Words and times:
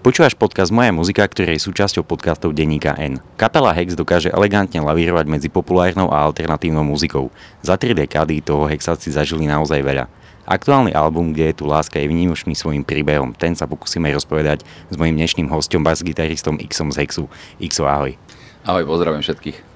Počúvaš 0.00 0.32
podcast 0.32 0.72
Moja 0.72 0.96
muzika, 0.96 1.20
ktorý 1.28 1.60
je 1.60 1.68
súčasťou 1.68 2.08
podcastov 2.08 2.56
Denníka 2.56 2.96
N. 2.96 3.20
Kapela 3.36 3.68
Hex 3.76 3.92
dokáže 3.92 4.32
elegantne 4.32 4.80
lavírovať 4.80 5.28
medzi 5.28 5.52
populárnou 5.52 6.08
a 6.08 6.24
alternatívnou 6.24 6.80
muzikou. 6.80 7.28
Za 7.60 7.76
tri 7.76 7.92
dekády 7.92 8.40
toho 8.40 8.64
Hexáci 8.64 9.12
zažili 9.12 9.44
naozaj 9.44 9.84
veľa. 9.84 10.08
Aktuálny 10.48 10.96
album, 10.96 11.36
kde 11.36 11.52
je 11.52 11.60
tu 11.60 11.68
láska, 11.68 12.00
je 12.00 12.08
vynimočný 12.08 12.56
svojim 12.56 12.80
príbehom. 12.80 13.36
Ten 13.36 13.52
sa 13.52 13.68
pokúsime 13.68 14.08
rozpovedať 14.16 14.64
s 14.88 14.96
mojim 14.96 15.20
dnešným 15.20 15.52
hostom, 15.52 15.84
bas-gitaristom 15.84 16.56
Xom 16.64 16.88
z 16.88 17.04
Hexu. 17.04 17.28
Xo, 17.60 17.84
ahoj. 17.84 18.16
Ahoj, 18.64 18.88
pozdravím 18.88 19.20
všetkých. 19.20 19.69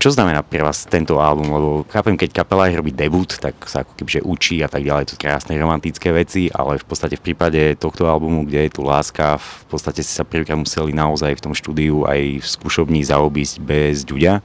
Čo 0.00 0.16
znamená 0.16 0.40
pre 0.40 0.64
vás 0.64 0.88
tento 0.88 1.20
album? 1.20 1.52
Lebo 1.52 1.70
chápem, 1.92 2.16
keď 2.16 2.40
kapela 2.40 2.72
robí 2.72 2.88
debut, 2.88 3.28
tak 3.36 3.52
sa 3.68 3.84
ako 3.84 4.00
kebyže 4.00 4.24
učí 4.24 4.64
a 4.64 4.68
tak 4.72 4.80
ďalej, 4.80 5.12
to 5.12 5.20
krásne 5.20 5.52
romantické 5.60 6.08
veci, 6.08 6.48
ale 6.48 6.80
v 6.80 6.88
podstate 6.88 7.20
v 7.20 7.24
prípade 7.28 7.76
tohto 7.76 8.08
albumu, 8.08 8.48
kde 8.48 8.64
je 8.64 8.72
tu 8.72 8.80
láska, 8.80 9.36
v 9.36 9.66
podstate 9.68 10.00
ste 10.00 10.16
sa 10.16 10.24
prvýkrát 10.24 10.56
museli 10.56 10.96
naozaj 10.96 11.36
v 11.36 11.44
tom 11.44 11.52
štúdiu 11.52 12.08
aj 12.08 12.40
v 12.40 12.46
skúšobní 12.48 13.04
zaobísť 13.04 13.60
bez 13.60 14.08
ďuďa. 14.08 14.40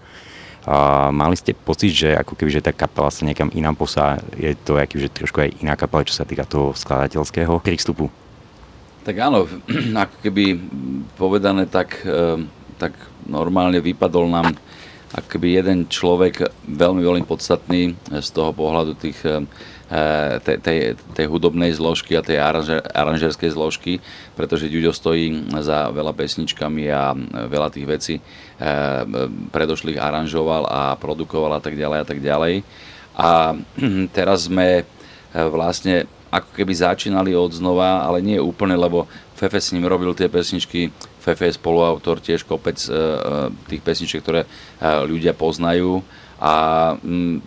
A 0.67 1.07
mali 1.15 1.39
ste 1.39 1.55
pocit, 1.55 1.95
že 1.95 2.19
ako 2.19 2.35
keby 2.35 2.59
tá 2.59 2.75
kapela 2.75 3.07
sa 3.07 3.23
niekam 3.23 3.47
inám 3.55 3.79
posá, 3.79 4.19
je 4.35 4.51
to 4.59 4.75
aký, 4.75 5.07
trošku 5.07 5.39
aj 5.39 5.55
iná 5.63 5.79
kapela, 5.79 6.03
čo 6.03 6.19
sa 6.19 6.27
týka 6.27 6.43
toho 6.43 6.75
skladateľského 6.75 7.63
prístupu? 7.63 8.11
Tak 9.07 9.15
áno, 9.23 9.47
ako 10.03 10.19
keby 10.19 10.59
povedané, 11.15 11.63
tak, 11.63 12.03
eh, 12.03 12.43
tak 12.75 12.91
normálne 13.23 13.79
vypadol 13.79 14.27
nám 14.27 14.51
akoby 15.15 15.63
jeden 15.63 15.87
človek 15.87 16.43
veľmi, 16.67 16.99
veľmi 16.99 17.23
podstatný 17.23 17.95
z 18.11 18.29
toho 18.35 18.51
pohľadu 18.51 18.99
tých, 18.99 19.19
eh, 19.23 19.47
tej, 20.43 20.57
tej, 20.59 20.79
tej 21.15 21.25
hudobnej 21.31 21.71
zložky 21.71 22.19
a 22.19 22.25
tej 22.25 22.43
aranžer, 22.43 22.83
aranžerskej 22.91 23.55
zložky, 23.55 24.03
pretože 24.35 24.67
Ďuďo 24.67 24.91
stojí 24.91 25.25
za 25.63 25.87
veľa 25.95 26.11
pesničkami 26.11 26.91
a 26.91 27.15
veľa 27.47 27.69
tých 27.71 27.87
vecí 27.87 28.15
eh, 28.19 28.23
predošlých 29.55 30.01
aranžoval 30.01 30.67
a 30.67 30.99
produkoval 30.99 31.55
a 31.55 31.61
tak 31.63 31.79
ďalej 31.79 31.97
a 32.03 32.05
tak 32.05 32.19
ďalej. 32.19 32.53
A 33.15 33.55
teraz 34.17 34.51
sme 34.51 34.83
eh, 34.83 34.85
vlastne 35.47 36.11
ako 36.35 36.51
keby 36.51 36.73
začínali 36.75 37.31
od 37.31 37.55
znova, 37.55 38.03
ale 38.03 38.19
nie 38.19 38.35
úplne, 38.35 38.75
lebo 38.75 39.07
Fefe 39.35 39.59
s 39.59 39.71
ním 39.75 39.87
robil 39.87 40.11
tie 40.15 40.31
pesničky 40.31 40.91
Fefe 41.25 41.49
je 41.49 41.57
spoluautor 41.57 42.21
tiež 42.21 42.45
kopec 42.45 42.77
e, 42.85 42.93
e, 42.93 42.93
tých 43.65 43.81
pesničiek, 43.81 44.21
ktoré 44.21 44.45
e, 44.45 44.47
ľudia 45.09 45.33
poznajú 45.33 46.05
a 46.37 46.53
mm, 47.01 47.41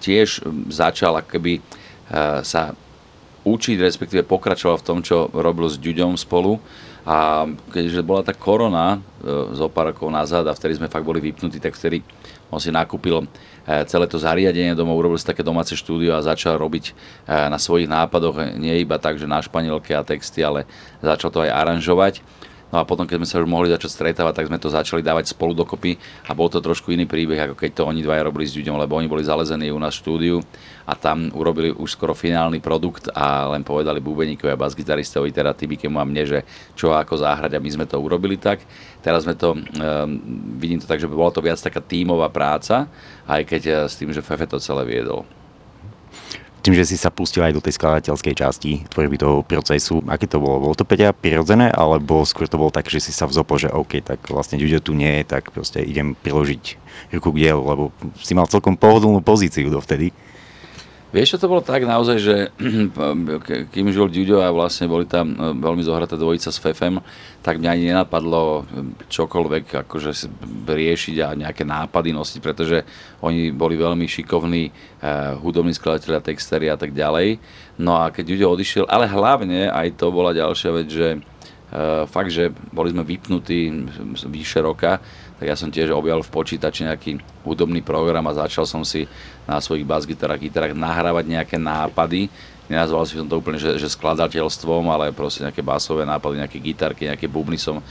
tiež 0.00 0.48
začal 0.72 1.20
akoby 1.20 1.60
sa 2.40 2.72
učiť, 3.44 3.76
respektíve 3.84 4.24
pokračoval 4.24 4.80
v 4.80 4.86
tom, 4.86 4.98
čo 5.04 5.28
robil 5.28 5.68
s 5.68 5.76
Ďuďom 5.76 6.16
spolu. 6.16 6.56
A 7.04 7.44
keďže 7.68 8.00
bola 8.00 8.24
tá 8.24 8.32
korona 8.32 8.96
zo 9.52 9.68
pár 9.68 9.92
rokov 9.92 10.08
nazad 10.08 10.48
a 10.48 10.56
vtedy 10.56 10.80
sme 10.80 10.88
fakt 10.88 11.04
boli 11.04 11.20
vypnutí, 11.20 11.60
tak 11.60 11.76
vtedy 11.76 12.00
on 12.48 12.56
si 12.56 12.72
nakúpil 12.72 13.28
celé 13.84 14.08
to 14.08 14.16
zariadenie 14.16 14.72
domov, 14.72 15.04
urobil 15.04 15.20
si 15.20 15.28
také 15.28 15.44
domáce 15.44 15.76
štúdio 15.76 16.16
a 16.16 16.24
začal 16.24 16.56
robiť 16.56 16.96
na 17.28 17.60
svojich 17.60 17.92
nápadoch, 17.92 18.56
nie 18.56 18.80
iba 18.80 18.96
tak, 18.96 19.20
že 19.20 19.28
na 19.28 19.44
španielke 19.44 19.92
a 19.92 20.00
texty, 20.00 20.40
ale 20.40 20.64
začal 21.04 21.28
to 21.28 21.44
aj 21.44 21.52
aranžovať. 21.52 22.24
No 22.68 22.76
a 22.80 22.84
potom, 22.84 23.08
keď 23.08 23.24
sme 23.24 23.28
sa 23.28 23.40
už 23.40 23.48
mohli 23.48 23.72
začať 23.72 23.90
stretávať, 23.96 24.34
tak 24.36 24.48
sme 24.52 24.60
to 24.60 24.68
začali 24.68 25.00
dávať 25.00 25.32
spolu 25.32 25.56
dokopy 25.56 25.96
a 26.28 26.36
bol 26.36 26.52
to 26.52 26.60
trošku 26.60 26.92
iný 26.92 27.08
príbeh, 27.08 27.48
ako 27.48 27.56
keď 27.56 27.70
to 27.72 27.82
oni 27.88 28.04
dvaja 28.04 28.28
robili 28.28 28.44
s 28.44 28.52
ľuďom, 28.60 28.76
lebo 28.76 29.00
oni 29.00 29.08
boli 29.08 29.24
zalezení 29.24 29.72
u 29.72 29.80
nás 29.80 29.96
štúdiu 29.96 30.44
a 30.84 30.92
tam 30.92 31.32
urobili 31.32 31.72
už 31.72 31.96
skoro 31.96 32.12
finálny 32.12 32.60
produkt 32.60 33.08
a 33.16 33.48
len 33.56 33.64
povedali 33.64 34.04
bubeníkovi 34.04 34.52
a 34.52 34.60
basgitaristovi, 34.60 35.32
teda 35.32 35.56
Tibikemu 35.56 35.96
a 35.96 36.04
mne, 36.04 36.24
že 36.28 36.38
čo 36.76 36.92
ako 36.92 37.16
záhrať 37.16 37.56
a 37.56 37.62
my 37.64 37.70
sme 37.72 37.86
to 37.88 37.96
urobili 37.96 38.36
tak. 38.36 38.60
Teraz 39.00 39.24
sme 39.24 39.32
to, 39.32 39.56
um, 39.56 39.60
vidím 40.60 40.76
to 40.76 40.84
tak, 40.84 41.00
že 41.00 41.08
bola 41.08 41.32
to 41.32 41.40
viac 41.40 41.56
taká 41.56 41.80
tímová 41.80 42.28
práca, 42.28 42.84
aj 43.24 43.48
keď 43.48 43.62
eh, 43.64 43.74
s 43.88 43.96
tým, 43.96 44.12
že 44.12 44.20
Fefe 44.20 44.44
to 44.44 44.60
celé 44.60 44.84
viedol 44.84 45.24
tým, 46.60 46.74
že 46.74 46.84
si 46.84 46.96
sa 46.98 47.14
pustil 47.14 47.46
aj 47.46 47.54
do 47.54 47.62
tej 47.62 47.78
skladateľskej 47.78 48.34
časti 48.34 48.72
tvorby 48.90 49.16
toho 49.16 49.46
procesu, 49.46 50.02
aké 50.10 50.26
to 50.26 50.42
bolo? 50.42 50.70
Bolo 50.70 50.74
to 50.74 50.82
Peťa 50.82 51.14
prirodzené, 51.14 51.70
alebo 51.70 52.26
skôr 52.26 52.50
to 52.50 52.58
bolo 52.58 52.74
tak, 52.74 52.90
že 52.90 52.98
si 52.98 53.12
sa 53.14 53.30
vzopo, 53.30 53.56
že 53.56 53.70
OK, 53.70 54.02
tak 54.02 54.18
vlastne 54.26 54.58
ľudia 54.58 54.82
tu 54.82 54.92
nie 54.92 55.22
tak 55.22 55.54
proste 55.54 55.80
idem 55.80 56.18
priložiť 56.18 56.62
ruku 57.14 57.30
k 57.30 57.40
dielu, 57.46 57.62
lebo 57.62 57.94
si 58.18 58.34
mal 58.34 58.50
celkom 58.50 58.74
pohodlnú 58.74 59.22
pozíciu 59.22 59.70
dovtedy. 59.70 60.10
Vieš, 61.08 61.36
čo 61.36 61.40
to 61.40 61.48
bolo 61.48 61.64
tak 61.64 61.88
naozaj, 61.88 62.16
že 62.20 62.36
kým 63.72 63.88
žil 63.88 64.12
Ďuďo 64.12 64.44
a 64.44 64.52
vlastne 64.52 64.84
boli 64.84 65.08
tam 65.08 65.32
e, 65.32 65.56
veľmi 65.56 65.80
zohratá 65.80 66.20
dvojica 66.20 66.52
s 66.52 66.60
Fefem, 66.60 67.00
tak 67.40 67.56
mňa 67.56 67.70
ani 67.72 67.84
nenapadlo 67.88 68.42
e, 68.44 68.62
čokoľvek 69.08 69.88
akože 69.88 70.28
riešiť 70.68 71.16
a 71.24 71.32
nejaké 71.32 71.64
nápady 71.64 72.12
nosiť, 72.12 72.38
pretože 72.44 72.84
oni 73.24 73.50
boli 73.50 73.74
veľmi 73.74 74.06
šikovní 74.06 74.64
eh, 74.68 75.34
hudobní 75.42 75.74
skladatelia, 75.74 76.22
textéri 76.22 76.70
a 76.70 76.78
tak 76.78 76.94
ďalej. 76.94 77.38
No 77.82 77.98
a 77.98 78.10
keď 78.14 78.34
Ďuďo 78.34 78.46
odišiel, 78.54 78.84
ale 78.86 79.10
hlavne 79.10 79.70
aj 79.70 79.98
to 79.98 80.14
bola 80.14 80.36
ďalšia 80.36 80.70
vec, 80.70 80.88
že 80.92 81.08
eh, 81.18 82.04
fakt, 82.06 82.30
že 82.30 82.54
boli 82.70 82.94
sme 82.94 83.02
vypnutí 83.02 83.90
vyše 84.30 84.62
roka, 84.62 85.02
tak 85.38 85.46
ja 85.46 85.54
som 85.54 85.70
tiež 85.70 85.94
objavil 85.94 86.26
v 86.26 86.34
počítači 86.34 86.84
nejaký 86.90 87.22
hudobný 87.46 87.78
program 87.80 88.26
a 88.26 88.34
začal 88.34 88.66
som 88.66 88.82
si 88.82 89.06
na 89.46 89.62
svojich 89.62 89.86
bas-gitarách, 89.86 90.42
gitarách 90.42 90.74
nahrávať 90.74 91.24
nejaké 91.30 91.56
nápady. 91.56 92.26
Nenazval 92.68 93.08
si 93.08 93.16
som 93.16 93.24
to 93.24 93.40
úplne, 93.40 93.56
že, 93.56 93.80
že 93.80 93.88
skladateľstvom, 93.88 94.92
ale 94.92 95.14
proste 95.14 95.40
nejaké 95.40 95.64
basové 95.64 96.04
nápady, 96.04 96.44
nejaké 96.44 96.58
gitarky, 96.60 97.08
nejaké 97.08 97.24
bubny 97.24 97.56
som 97.56 97.80
e, 97.80 97.84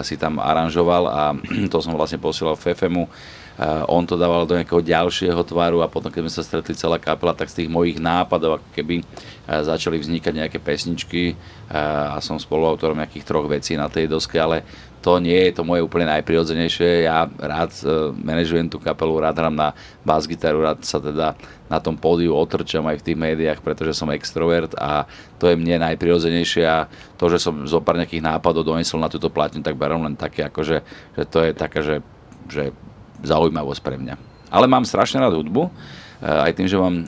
si 0.00 0.16
tam 0.16 0.40
aranžoval 0.40 1.04
a 1.10 1.22
to 1.72 1.76
som 1.82 1.92
vlastne 1.92 2.16
posielal 2.16 2.56
Fefemu 2.56 3.10
on 3.86 4.02
to 4.02 4.18
dával 4.18 4.42
do 4.50 4.58
nejakého 4.58 4.82
ďalšieho 4.82 5.38
tvaru 5.46 5.78
a 5.78 5.86
potom, 5.86 6.10
keď 6.10 6.26
sme 6.26 6.32
sa 6.32 6.42
stretli 6.42 6.74
celá 6.74 6.98
kapela, 6.98 7.38
tak 7.38 7.46
z 7.46 7.62
tých 7.62 7.70
mojich 7.70 8.02
nápadov 8.02 8.58
ako 8.58 8.68
keby 8.74 9.06
začali 9.46 10.02
vznikať 10.02 10.32
nejaké 10.34 10.58
pesničky 10.58 11.38
a 11.70 12.18
som 12.18 12.34
spoluautorom 12.34 12.98
nejakých 12.98 13.22
troch 13.22 13.46
vecí 13.46 13.78
na 13.78 13.86
tej 13.86 14.10
doske, 14.10 14.34
ale 14.42 14.66
to 15.04 15.20
nie 15.20 15.36
je 15.36 15.60
to 15.60 15.68
moje 15.68 15.84
úplne 15.84 16.08
najprirodzenejšie. 16.08 17.04
Ja 17.04 17.28
rád 17.28 17.76
e, 17.84 18.16
manažujem 18.16 18.72
tú 18.72 18.80
kapelu, 18.80 19.20
rád 19.20 19.36
hrám 19.36 19.52
na 19.52 19.76
bass 20.00 20.24
gitaru, 20.24 20.64
rád 20.64 20.80
sa 20.80 20.96
teda 20.96 21.36
na 21.68 21.76
tom 21.76 22.00
pódiu 22.00 22.32
otrčam 22.32 22.88
aj 22.88 23.04
v 23.04 23.12
tých 23.12 23.18
médiách, 23.20 23.60
pretože 23.60 23.92
som 23.92 24.08
extrovert 24.08 24.72
a 24.80 25.04
to 25.36 25.52
je 25.52 25.60
mne 25.60 25.84
najprirodzenejšie 25.84 26.64
a 26.64 26.88
to, 27.20 27.28
že 27.28 27.36
som 27.36 27.68
zo 27.68 27.84
pár 27.84 28.00
nejakých 28.00 28.24
nápadov 28.24 28.64
donesol 28.64 28.96
na 28.96 29.12
túto 29.12 29.28
platňu, 29.28 29.60
tak 29.60 29.76
beriem 29.76 30.08
len 30.08 30.16
také, 30.16 30.48
akože, 30.48 30.80
že 31.20 31.22
to 31.28 31.38
je 31.44 31.50
také, 31.52 31.84
že, 31.84 31.96
že 32.48 32.72
zaujímavosť 33.20 33.84
pre 33.84 34.00
mňa. 34.00 34.16
Ale 34.48 34.64
mám 34.64 34.88
strašne 34.88 35.20
rád 35.20 35.36
hudbu, 35.36 35.68
eh, 35.68 36.48
aj 36.48 36.52
tým, 36.56 36.64
že 36.64 36.80
mám 36.80 37.04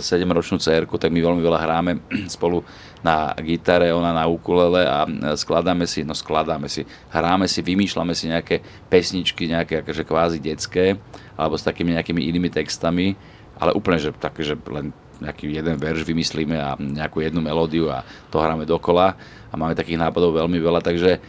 7-ročnú 0.00 0.56
eh, 0.56 0.64
cerku, 0.64 0.96
tak 0.96 1.12
my 1.12 1.20
veľmi 1.20 1.44
veľa 1.44 1.60
hráme 1.60 2.00
spolu 2.32 2.64
na 3.06 3.30
gitare, 3.38 3.94
ona 3.94 4.10
na 4.10 4.26
ukulele 4.26 4.82
a 4.82 5.06
eh, 5.06 5.38
skladáme 5.38 5.86
si, 5.86 6.02
no 6.02 6.18
skladáme 6.18 6.66
si, 6.66 6.82
hráme 7.14 7.46
si, 7.46 7.62
vymýšľame 7.62 8.10
si 8.18 8.26
nejaké 8.26 8.58
pesničky, 8.90 9.46
nejaké 9.46 9.86
akože 9.86 10.02
kvázi 10.02 10.38
detské, 10.42 10.98
alebo 11.38 11.54
s 11.54 11.62
takými 11.62 11.94
nejakými 11.94 12.26
inými 12.26 12.50
textami, 12.50 13.14
ale 13.62 13.70
úplne, 13.78 14.02
že 14.02 14.10
také, 14.18 14.42
že 14.42 14.58
len 14.66 14.90
nejaký 15.20 15.48
jeden 15.48 15.76
verš 15.80 16.04
vymyslíme 16.04 16.56
a 16.56 16.76
nejakú 16.76 17.24
jednu 17.24 17.40
melódiu 17.40 17.88
a 17.88 18.04
to 18.28 18.40
hráme 18.40 18.68
dokola 18.68 19.16
a 19.48 19.54
máme 19.54 19.78
takých 19.78 20.00
nápadov 20.00 20.36
veľmi 20.36 20.58
veľa, 20.58 20.84
takže 20.84 21.22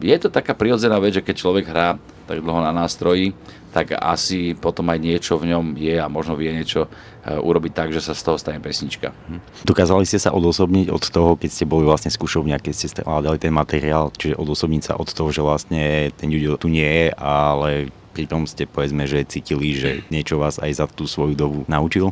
je 0.00 0.16
to 0.18 0.32
taká 0.32 0.56
prirodzená 0.56 0.96
vec, 0.98 1.20
že 1.20 1.22
keď 1.22 1.34
človek 1.36 1.64
hrá 1.68 2.00
tak 2.30 2.46
dlho 2.46 2.62
na 2.62 2.70
nástroji, 2.70 3.34
tak 3.74 3.94
asi 3.94 4.54
potom 4.58 4.86
aj 4.90 4.98
niečo 4.98 5.38
v 5.38 5.50
ňom 5.50 5.78
je 5.78 5.94
a 5.98 6.06
možno 6.10 6.34
vie 6.34 6.50
niečo 6.50 6.86
e, 6.86 7.38
urobiť 7.38 7.72
tak, 7.74 7.88
že 7.94 8.02
sa 8.02 8.18
z 8.18 8.22
toho 8.22 8.38
stane 8.38 8.58
pesnička. 8.58 9.10
Mhm. 9.10 9.66
Dokázali 9.66 10.06
ste 10.06 10.18
sa 10.18 10.34
odosobniť 10.34 10.90
od 10.90 11.02
toho, 11.06 11.38
keď 11.38 11.50
ste 11.50 11.64
boli 11.66 11.86
vlastne 11.86 12.10
skúšovňa, 12.10 12.62
keď 12.62 12.74
ste 12.74 13.02
dali 13.02 13.38
ten 13.38 13.54
materiál, 13.54 14.10
čiže 14.14 14.38
odosobniť 14.38 14.82
sa 14.90 14.94
od 14.98 15.10
toho, 15.10 15.30
že 15.30 15.42
vlastne 15.42 16.14
ten 16.18 16.30
ľudí 16.30 16.50
tu 16.58 16.70
nie 16.70 16.86
je, 16.86 17.06
ale 17.18 17.90
pritom 18.14 18.46
ste 18.46 18.66
povedzme, 18.66 19.06
že 19.06 19.26
cítili, 19.26 19.78
že 19.78 20.02
niečo 20.10 20.38
vás 20.38 20.58
aj 20.58 20.70
za 20.82 20.86
tú 20.90 21.06
svoju 21.06 21.38
dobu 21.38 21.62
naučil? 21.70 22.10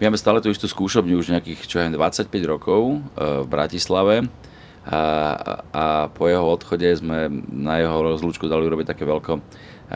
My 0.00 0.08
máme 0.08 0.16
stále 0.16 0.40
tú 0.40 0.48
istú 0.48 0.64
skúšobňu 0.64 1.20
už 1.20 1.28
nejakých 1.36 1.60
čo 1.68 1.76
25 1.84 2.32
rokov 2.48 2.80
e, 2.88 3.44
v 3.44 3.46
Bratislave 3.52 4.24
a, 4.88 5.02
a 5.76 5.84
po 6.08 6.24
jeho 6.24 6.40
odchode 6.48 6.88
sme 6.96 7.28
na 7.52 7.84
jeho 7.84 8.00
rozlúčku 8.00 8.48
dali 8.48 8.64
urobiť 8.64 8.96
také 8.96 9.04
veľko 9.04 9.32
e, 9.36 9.40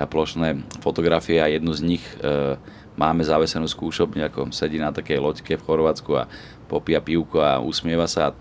plošné 0.05 0.61
fotografie 0.85 1.41
a 1.41 1.49
jednu 1.49 1.73
z 1.73 1.81
nich 1.97 2.05
e, 2.21 2.61
máme 3.01 3.25
zavesenú 3.25 3.65
skúšobňu, 3.65 4.29
ako 4.29 4.41
sedí 4.53 4.77
na 4.77 4.93
takej 4.93 5.25
loďke 5.25 5.57
v 5.57 5.65
Chorvátsku 5.65 6.13
a 6.21 6.29
popíja 6.69 7.01
pivko 7.01 7.41
a 7.41 7.65
usmieva 7.65 8.05
sa 8.05 8.29
a 8.29 8.35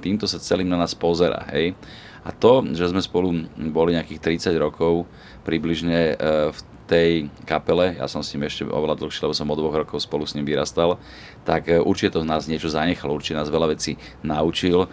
týmto 0.00 0.24
sa 0.24 0.40
celým 0.40 0.72
na 0.72 0.80
nás 0.80 0.96
pozera, 0.96 1.44
hej. 1.52 1.76
A 2.24 2.32
to, 2.32 2.64
že 2.72 2.88
sme 2.88 3.04
spolu 3.04 3.44
boli 3.68 3.92
nejakých 3.92 4.40
30 4.40 4.56
rokov 4.56 5.04
približne, 5.44 6.16
e, 6.16 6.50
tej 6.84 7.32
kapele, 7.48 7.96
ja 7.96 8.04
som 8.04 8.20
s 8.20 8.36
ním 8.36 8.44
ešte 8.44 8.68
oveľa 8.68 9.00
dlhšie, 9.00 9.24
lebo 9.24 9.36
som 9.36 9.48
od 9.48 9.56
dvoch 9.56 9.76
rokov 9.76 10.04
spolu 10.04 10.28
s 10.28 10.36
ním 10.36 10.44
vyrastal, 10.44 11.00
tak 11.48 11.72
e, 11.72 11.80
určite 11.80 12.20
to 12.20 12.28
nás 12.28 12.44
niečo 12.44 12.68
zanechalo, 12.68 13.16
určite 13.16 13.40
nás 13.40 13.48
veľa 13.48 13.72
vecí 13.72 13.96
naučil. 14.20 14.88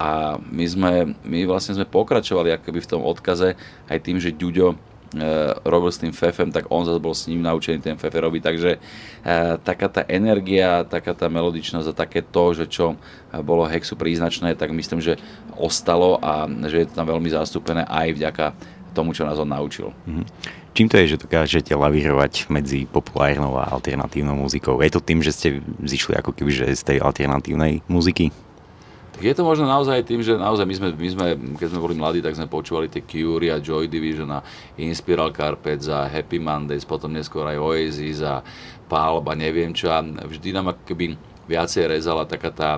A 0.00 0.10
my 0.40 0.66
sme, 0.66 0.92
my 1.20 1.38
vlastne 1.44 1.76
sme 1.76 1.84
pokračovali 1.84 2.56
akoby 2.56 2.80
v 2.80 2.90
tom 2.90 3.04
odkaze 3.04 3.54
aj 3.92 3.98
tým, 4.00 4.16
že 4.16 4.32
Ďuďo 4.36 4.96
robil 5.64 5.90
s 5.92 6.02
tým 6.02 6.10
Fefem, 6.10 6.50
tak 6.50 6.66
on 6.68 6.82
zase 6.82 6.98
bol 6.98 7.14
s 7.14 7.30
ním 7.30 7.40
naučený 7.40 7.78
ten 7.78 7.96
Fefe 7.96 8.18
robiť, 8.18 8.42
takže 8.42 8.70
taká 9.62 9.86
tá 9.88 10.02
energia, 10.10 10.82
taká 10.82 11.14
tá 11.14 11.30
melodičnosť 11.30 11.88
a 11.88 11.98
také 11.98 12.20
to, 12.26 12.52
že 12.52 12.66
čo 12.66 12.98
bolo 13.46 13.64
Hexu 13.64 13.94
príznačné, 13.94 14.58
tak 14.58 14.74
myslím, 14.74 15.00
že 15.00 15.16
ostalo 15.54 16.18
a 16.20 16.50
že 16.68 16.84
je 16.84 16.86
to 16.90 16.98
tam 16.98 17.06
veľmi 17.06 17.30
zastúpené 17.30 17.86
aj 17.86 18.08
vďaka 18.12 18.46
tomu, 18.96 19.12
čo 19.12 19.28
nás 19.28 19.36
on 19.36 19.52
naučil. 19.52 19.92
Mm-hmm. 20.08 20.24
Čím 20.72 20.88
to 20.88 20.96
je, 20.96 21.16
že 21.16 21.22
dokážete 21.28 21.72
lavírovať 21.76 22.48
medzi 22.48 22.88
populárnou 22.88 23.60
a 23.60 23.68
alternatívnou 23.68 24.36
muzikou? 24.36 24.80
Je 24.80 24.92
to 24.92 25.04
tým, 25.04 25.20
že 25.20 25.32
ste 25.36 25.48
zišli 25.84 26.16
ako 26.16 26.32
keby 26.32 26.52
že 26.52 26.66
z 26.72 26.82
tej 26.84 26.98
alternatívnej 27.04 27.84
muziky? 27.88 28.32
Je 29.16 29.32
to 29.32 29.48
možno 29.48 29.64
naozaj 29.64 30.04
tým, 30.04 30.20
že 30.20 30.36
naozaj 30.36 30.68
my 30.68 30.74
sme, 30.76 30.88
my 30.92 31.08
sme, 31.08 31.26
keď 31.56 31.72
sme 31.72 31.80
boli 31.80 31.96
mladí, 31.96 32.20
tak 32.20 32.36
sme 32.36 32.52
počúvali 32.52 32.92
tie 32.92 33.00
Cure 33.00 33.48
a 33.48 33.56
Joy 33.56 33.88
Division 33.88 34.28
a 34.28 34.44
Inspiral 34.76 35.32
Carpets 35.32 35.88
a 35.88 36.04
Happy 36.04 36.36
Mondays, 36.36 36.84
potom 36.84 37.08
neskôr 37.16 37.48
aj 37.48 37.56
Oasis 37.56 38.20
a 38.20 38.44
Palb 38.84 39.24
a 39.24 39.34
neviem 39.34 39.72
čo 39.72 39.88
a 39.88 40.04
vždy 40.04 40.52
nám 40.52 40.76
akoby 40.76 41.16
viacej 41.48 41.88
rezala 41.88 42.28
taká 42.28 42.52
tá 42.52 42.70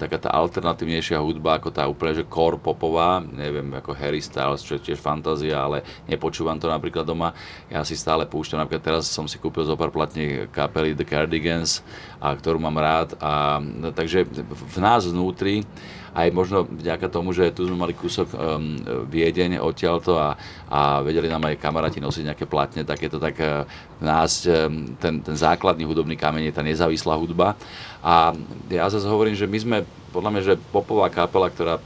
taká 0.00 0.16
tá 0.16 0.32
alternatívnejšia 0.32 1.20
hudba, 1.20 1.60
ako 1.60 1.68
tá 1.68 1.84
úplne, 1.84 2.16
že 2.16 2.24
core 2.24 2.56
popová, 2.56 3.20
neviem, 3.20 3.68
ako 3.76 3.92
Harry 3.92 4.24
Styles, 4.24 4.64
čo 4.64 4.80
je 4.80 4.88
tiež 4.88 4.96
fantázia, 4.96 5.60
ale 5.60 5.84
nepočúvam 6.08 6.56
to 6.56 6.72
napríklad 6.72 7.04
doma. 7.04 7.36
Ja 7.68 7.84
si 7.84 7.92
stále 8.00 8.24
púšťam, 8.24 8.64
napríklad 8.64 8.80
teraz 8.80 9.12
som 9.12 9.28
si 9.28 9.36
kúpil 9.36 9.68
zo 9.68 9.76
pár 9.76 9.92
platní 9.92 10.48
kapely 10.48 10.96
The 10.96 11.04
Cardigans, 11.04 11.84
a 12.16 12.32
ktorú 12.32 12.56
mám 12.56 12.80
rád. 12.80 13.12
A, 13.20 13.60
no, 13.60 13.92
takže 13.92 14.24
v 14.48 14.78
nás 14.80 15.04
vnútri 15.04 15.68
aj 16.14 16.28
možno 16.34 16.66
vďaka 16.66 17.06
tomu, 17.06 17.30
že 17.30 17.54
tu 17.54 17.66
sme 17.66 17.78
mali 17.78 17.94
kúsok 17.94 18.34
um, 18.34 18.78
Viedeň 19.06 19.62
odtiaľto 19.62 20.18
a, 20.18 20.34
a 20.66 21.00
vedeli 21.06 21.30
nám 21.30 21.46
aj 21.46 21.62
kamaráti 21.62 22.02
nosiť 22.02 22.34
nejaké 22.34 22.44
platne, 22.50 22.82
tak 22.82 22.98
je 22.98 23.10
to 23.10 23.22
tak 23.22 23.38
uh, 23.38 23.62
nás 24.02 24.42
um, 24.46 24.96
ten, 24.98 25.22
ten 25.22 25.36
základný 25.38 25.86
hudobný 25.86 26.18
kameň 26.18 26.50
je 26.50 26.56
tá 26.56 26.62
nezávislá 26.66 27.14
hudba. 27.14 27.54
A 28.02 28.34
ja 28.72 28.90
zase 28.90 29.06
hovorím, 29.06 29.38
že 29.38 29.46
my 29.46 29.58
sme 29.58 29.78
podľa 30.10 30.30
mňa, 30.34 30.42
že 30.42 30.54
popová 30.74 31.06
kapela, 31.12 31.46
ktorá 31.46 31.78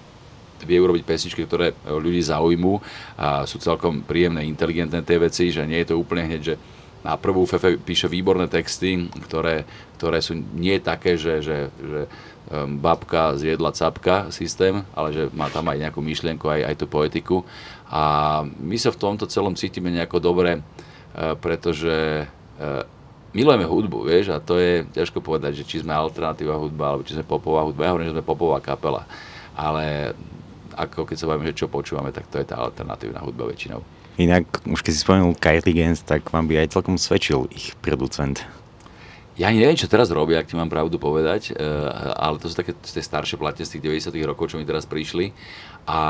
vie 0.65 0.81
urobiť 0.81 1.05
pesničky, 1.05 1.45
ktoré 1.45 1.77
ľudí 1.85 2.25
zaujmú 2.25 2.81
a 3.21 3.45
sú 3.45 3.61
celkom 3.61 4.01
príjemné, 4.01 4.49
inteligentné 4.49 5.05
tie 5.05 5.21
veci, 5.21 5.53
že 5.53 5.69
nie 5.69 5.85
je 5.85 5.93
to 5.93 6.01
úplne 6.01 6.25
hneď, 6.25 6.41
že 6.41 6.55
na 7.05 7.21
prvú 7.21 7.45
Fefe 7.45 7.77
píše 7.77 8.09
výborné 8.09 8.49
texty, 8.49 9.13
ktoré, 9.29 9.69
ktoré 10.01 10.25
sú 10.25 10.41
nie 10.57 10.81
také, 10.81 11.21
že, 11.21 11.45
že, 11.45 11.69
že 11.69 12.01
babka 12.81 13.41
zjedla 13.41 13.73
capka 13.73 14.29
systém, 14.29 14.85
ale 14.93 15.09
že 15.17 15.23
má 15.33 15.49
tam 15.49 15.65
aj 15.73 15.81
nejakú 15.81 16.01
myšlienku, 16.05 16.45
aj, 16.45 16.61
aj 16.73 16.75
tú 16.77 16.87
poetiku. 16.87 17.37
A 17.89 18.45
my 18.45 18.77
sa 18.77 18.93
v 18.93 19.01
tomto 19.01 19.25
celom 19.25 19.57
cítime 19.57 19.89
nejako 19.89 20.21
dobre, 20.21 20.61
uh, 20.61 21.33
pretože 21.41 22.29
uh, 22.29 22.85
milujeme 23.33 23.65
hudbu, 23.65 24.07
vieš, 24.07 24.37
a 24.37 24.45
to 24.45 24.61
je 24.61 24.85
ťažko 24.93 25.25
povedať, 25.25 25.65
že 25.65 25.67
či 25.67 25.81
sme 25.81 25.97
alternatíva 25.97 26.55
hudba, 26.61 26.95
alebo 26.95 27.03
či 27.03 27.17
sme 27.17 27.25
popová 27.25 27.65
hudba. 27.65 27.89
Ja 27.89 27.93
hovorím, 27.97 28.13
že 28.13 28.17
sme 28.21 28.25
popová 28.25 28.61
kapela. 28.61 29.09
Ale 29.57 30.13
ako 30.75 31.07
keď 31.07 31.17
sa 31.19 31.29
bavíme, 31.31 31.49
že 31.51 31.65
čo 31.65 31.71
počúvame, 31.71 32.11
tak 32.11 32.27
to 32.29 32.39
je 32.43 32.47
tá 32.47 32.59
alternatívna 32.59 33.23
hudba 33.23 33.47
väčšinou. 33.49 33.83
Inak, 34.15 34.63
už 34.71 34.87
keď 34.87 34.93
si 34.95 35.03
spomenul 35.03 35.35
Cardigans, 35.35 36.07
tak 36.07 36.31
vám 36.31 36.47
by 36.47 36.63
aj 36.63 36.79
celkom 36.79 36.95
svedčil 36.95 37.51
ich 37.51 37.75
producent. 37.83 38.47
Ja 39.35 39.51
ani 39.51 39.59
neviem, 39.59 39.75
čo 39.75 39.91
teraz 39.91 40.15
robia, 40.15 40.39
ak 40.39 40.47
ti 40.47 40.55
mám 40.55 40.71
pravdu 40.71 40.95
povedať, 40.95 41.51
eh, 41.51 41.59
ale 42.15 42.39
to 42.39 42.47
sú 42.47 42.55
také 42.55 42.71
tie 42.79 43.03
staršie 43.03 43.35
platne 43.35 43.67
z 43.67 43.79
tých 43.79 44.11
90 44.15 44.23
rokov, 44.23 44.55
čo 44.55 44.63
mi 44.63 44.67
teraz 44.67 44.87
prišli. 44.87 45.35
A 45.91 46.01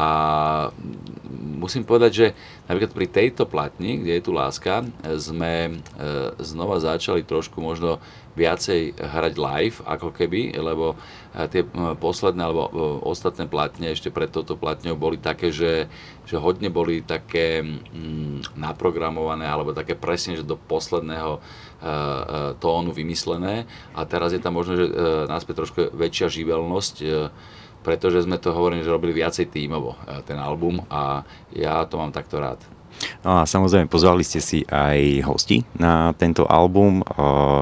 musím 1.65 1.89
povedať, 1.89 2.13
že 2.13 2.27
napríklad 2.69 2.93
pri 2.93 3.07
tejto 3.09 3.49
platni, 3.49 4.05
kde 4.05 4.21
je 4.21 4.25
tu 4.25 4.37
láska, 4.37 4.85
sme 5.17 5.53
eh, 5.73 5.75
znova 6.45 6.77
začali 6.85 7.25
trošku 7.25 7.65
možno 7.65 7.97
viacej 8.35 8.99
hrať 8.99 9.35
live, 9.39 9.79
ako 9.89 10.13
keby, 10.13 10.53
lebo 10.61 11.01
eh, 11.33 11.49
tie 11.49 11.65
posledné 11.97 12.43
alebo 12.45 12.69
ostatné 13.09 13.49
platne 13.49 13.97
ešte 13.97 14.13
pred 14.13 14.29
touto 14.29 14.61
platňou 14.61 15.01
boli 15.01 15.17
také, 15.17 15.49
že, 15.49 15.89
že 16.29 16.37
hodne 16.37 16.69
boli 16.69 17.01
také 17.01 17.65
mm, 17.65 18.61
naprogramované 18.61 19.49
alebo 19.49 19.73
také 19.73 19.97
presne, 19.97 20.37
že 20.37 20.45
do 20.45 20.61
posledného 20.61 21.41
E, 21.85 21.87
e, 21.87 21.93
tónu 22.65 22.97
vymyslené. 22.97 23.69
A 23.93 24.09
teraz 24.09 24.33
je 24.33 24.41
tam 24.41 24.57
možno, 24.57 24.73
že 24.73 24.89
e, 24.89 24.93
náspäť 25.29 25.61
trošku 25.61 25.93
väčšia 25.93 26.33
živelnosť, 26.33 26.95
pretože 27.85 28.25
sme 28.25 28.41
to 28.41 28.57
hovorili, 28.57 28.81
že 28.81 28.89
robili 28.89 29.13
viacej 29.13 29.53
tímovo 29.53 30.01
ten 30.25 30.41
album 30.41 30.81
a 30.89 31.21
ja 31.53 31.85
to 31.85 32.01
mám 32.01 32.11
takto 32.11 32.41
rád. 32.41 32.59
No 33.27 33.43
a 33.43 33.45
samozrejme 33.45 33.91
pozvali 33.91 34.23
ste 34.23 34.39
si 34.39 34.63
aj 34.71 35.27
hosti 35.27 35.67
na 35.77 36.15
tento 36.15 36.47
album, 36.47 37.03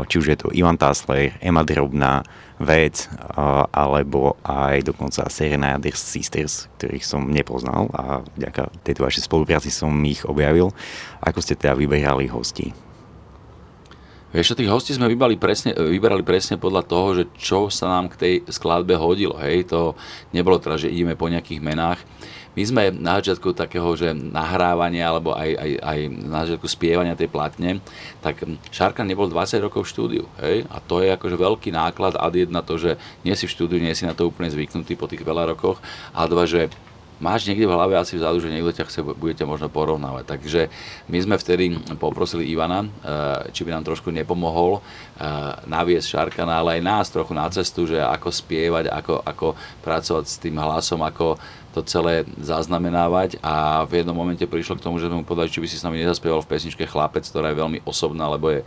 či 0.04 0.20
už 0.20 0.26
je 0.28 0.38
to 0.38 0.52
Ivan 0.52 0.76
Tasler, 0.76 1.34
Emma 1.40 1.64
Drobná, 1.64 2.20
Vec, 2.60 3.08
alebo 3.72 4.36
aj 4.44 4.92
dokonca 4.92 5.26
Serenaders 5.32 5.98
Sisters, 5.98 6.68
ktorých 6.76 7.02
som 7.02 7.26
nepoznal 7.32 7.88
a 7.96 8.20
vďaka 8.38 8.70
tejto 8.84 9.08
vašej 9.08 9.24
spolupráci 9.24 9.72
som 9.72 9.90
ich 10.04 10.22
objavil. 10.28 10.70
Ako 11.24 11.40
ste 11.40 11.56
teda 11.56 11.74
vyberali 11.74 12.28
hosti? 12.28 12.91
Vieš, 14.32 14.56
tých 14.56 14.72
hostí 14.72 14.96
sme 14.96 15.12
vybrali 15.12 15.36
presne, 15.36 15.76
vyberali 15.76 16.24
presne 16.24 16.56
podľa 16.56 16.88
toho, 16.88 17.08
že 17.20 17.24
čo 17.36 17.68
sa 17.68 18.00
nám 18.00 18.08
k 18.08 18.16
tej 18.16 18.34
skladbe 18.48 18.96
hodilo. 18.96 19.36
Hej, 19.36 19.68
to 19.68 19.92
nebolo 20.32 20.56
teda, 20.56 20.80
že 20.80 20.88
ideme 20.88 21.12
po 21.12 21.28
nejakých 21.28 21.60
menách. 21.60 22.00
My 22.56 22.62
sme 22.64 22.82
na 22.92 23.20
začiatku 23.20 23.52
takého, 23.52 23.92
že 23.92 24.12
nahrávania 24.12 25.08
alebo 25.08 25.36
aj, 25.36 25.52
aj, 25.56 25.70
aj 25.84 25.98
na 26.08 26.40
začiatku 26.48 26.68
spievania 26.68 27.16
tej 27.16 27.28
platne, 27.28 27.84
tak 28.24 28.44
Šarkan 28.72 29.08
nebol 29.08 29.28
20 29.28 29.68
rokov 29.68 29.84
v 29.84 29.92
štúdiu. 29.92 30.24
Hej? 30.40 30.64
A 30.68 30.80
to 30.80 31.04
je 31.04 31.12
akože 31.12 31.36
veľký 31.36 31.68
náklad 31.72 32.16
a 32.16 32.28
jedna 32.32 32.64
to, 32.64 32.80
že 32.80 32.96
nie 33.24 33.36
si 33.36 33.44
v 33.44 33.52
štúdiu, 33.52 33.84
nie 33.84 33.96
si 33.96 34.08
na 34.08 34.16
to 34.16 34.28
úplne 34.28 34.48
zvyknutý 34.48 34.96
po 34.96 35.08
tých 35.08 35.24
veľa 35.24 35.52
rokoch 35.52 35.80
a 36.16 36.24
dva, 36.24 36.48
že 36.48 36.72
máš 37.22 37.46
niekde 37.46 37.70
v 37.70 37.74
hlave 37.78 37.94
asi 37.94 38.18
vzadu, 38.18 38.42
že 38.42 38.50
niekto 38.50 38.74
ťa 38.74 38.90
chce, 38.90 39.00
budete 39.06 39.46
možno 39.46 39.70
porovnávať. 39.70 40.26
Takže 40.26 40.60
my 41.06 41.18
sme 41.22 41.36
vtedy 41.38 41.78
poprosili 41.96 42.50
Ivana, 42.50 42.82
eh, 42.82 43.54
či 43.54 43.62
by 43.62 43.78
nám 43.78 43.86
trošku 43.86 44.10
nepomohol 44.10 44.82
eh, 44.82 45.22
naviesť 45.70 46.10
Šarkana, 46.10 46.58
ale 46.58 46.82
aj 46.82 46.82
nás 46.82 47.06
trochu 47.14 47.32
na 47.32 47.46
cestu, 47.46 47.86
že 47.86 48.02
ako 48.02 48.34
spievať, 48.34 48.90
ako, 48.90 49.22
ako 49.22 49.46
pracovať 49.86 50.24
s 50.26 50.36
tým 50.42 50.58
hlasom, 50.58 50.98
ako 51.06 51.38
to 51.72 51.80
celé 51.88 52.28
zaznamenávať 52.36 53.40
a 53.40 53.88
v 53.88 54.04
jednom 54.04 54.12
momente 54.12 54.44
prišlo 54.44 54.76
k 54.76 54.84
tomu, 54.84 55.00
že 55.00 55.08
sme 55.08 55.24
mu 55.24 55.24
povedali, 55.24 55.48
či 55.48 55.62
by 55.64 55.68
si 55.70 55.80
s 55.80 55.86
nami 55.86 56.04
nezaspieval 56.04 56.44
v 56.44 56.50
pesničke 56.52 56.84
Chlapec, 56.84 57.24
ktorá 57.24 57.48
je 57.48 57.60
veľmi 57.64 57.78
osobná, 57.88 58.28
lebo 58.28 58.52
je 58.52 58.60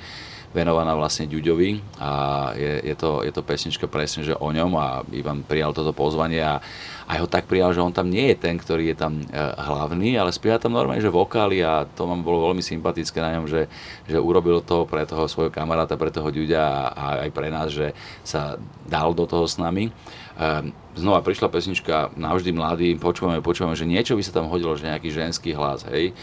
venovaná 0.56 0.96
vlastne 0.96 1.28
Ďuďovi 1.28 2.00
a 2.00 2.12
je, 2.56 2.88
je, 2.88 2.96
to, 2.96 3.28
je 3.28 3.32
to 3.36 3.44
pesnička 3.44 3.92
presne, 3.92 4.24
že 4.24 4.40
o 4.40 4.56
ňom 4.56 4.72
a 4.80 5.04
Ivan 5.12 5.44
prijal 5.44 5.76
toto 5.76 5.92
pozvanie 5.92 6.40
a 6.40 6.64
aj 7.12 7.18
ho 7.20 7.28
tak 7.28 7.46
prijal, 7.46 7.76
že 7.76 7.84
on 7.84 7.92
tam 7.92 8.08
nie 8.08 8.32
je 8.32 8.40
ten, 8.40 8.56
ktorý 8.56 8.96
je 8.96 8.98
tam 8.98 9.20
e, 9.20 9.28
hlavný, 9.60 10.16
ale 10.16 10.32
spieva 10.32 10.56
tam 10.56 10.74
normálne, 10.74 11.04
že 11.04 11.12
vokály 11.12 11.60
a 11.60 11.84
to 11.84 12.08
mám 12.08 12.24
bolo 12.24 12.50
veľmi 12.50 12.64
sympatické 12.64 13.20
na 13.20 13.36
ňom, 13.38 13.46
že, 13.52 13.68
že 14.08 14.18
urobil 14.18 14.64
to 14.64 14.88
pre 14.88 15.04
toho 15.04 15.28
svojho 15.28 15.52
kamaráta, 15.52 16.00
pre 16.00 16.10
toho 16.10 16.32
Ďuďa 16.32 16.64
a, 16.64 16.80
a 16.88 17.06
aj 17.28 17.30
pre 17.36 17.52
nás, 17.52 17.76
že 17.76 17.92
sa 18.24 18.56
dal 18.88 19.12
do 19.12 19.28
toho 19.28 19.44
s 19.44 19.60
nami. 19.60 19.92
Um, 20.36 20.72
znova 20.96 21.24
prišla 21.24 21.48
pesnička 21.48 22.12
Navždy 22.16 22.52
mladý, 22.56 22.90
počúvame, 22.96 23.44
počúvame, 23.44 23.76
že 23.76 23.88
niečo 23.88 24.16
by 24.16 24.24
sa 24.24 24.36
tam 24.36 24.52
hodilo, 24.52 24.76
že 24.76 24.88
nejaký 24.88 25.12
ženský 25.12 25.56
hlas, 25.56 25.88
hej. 25.92 26.16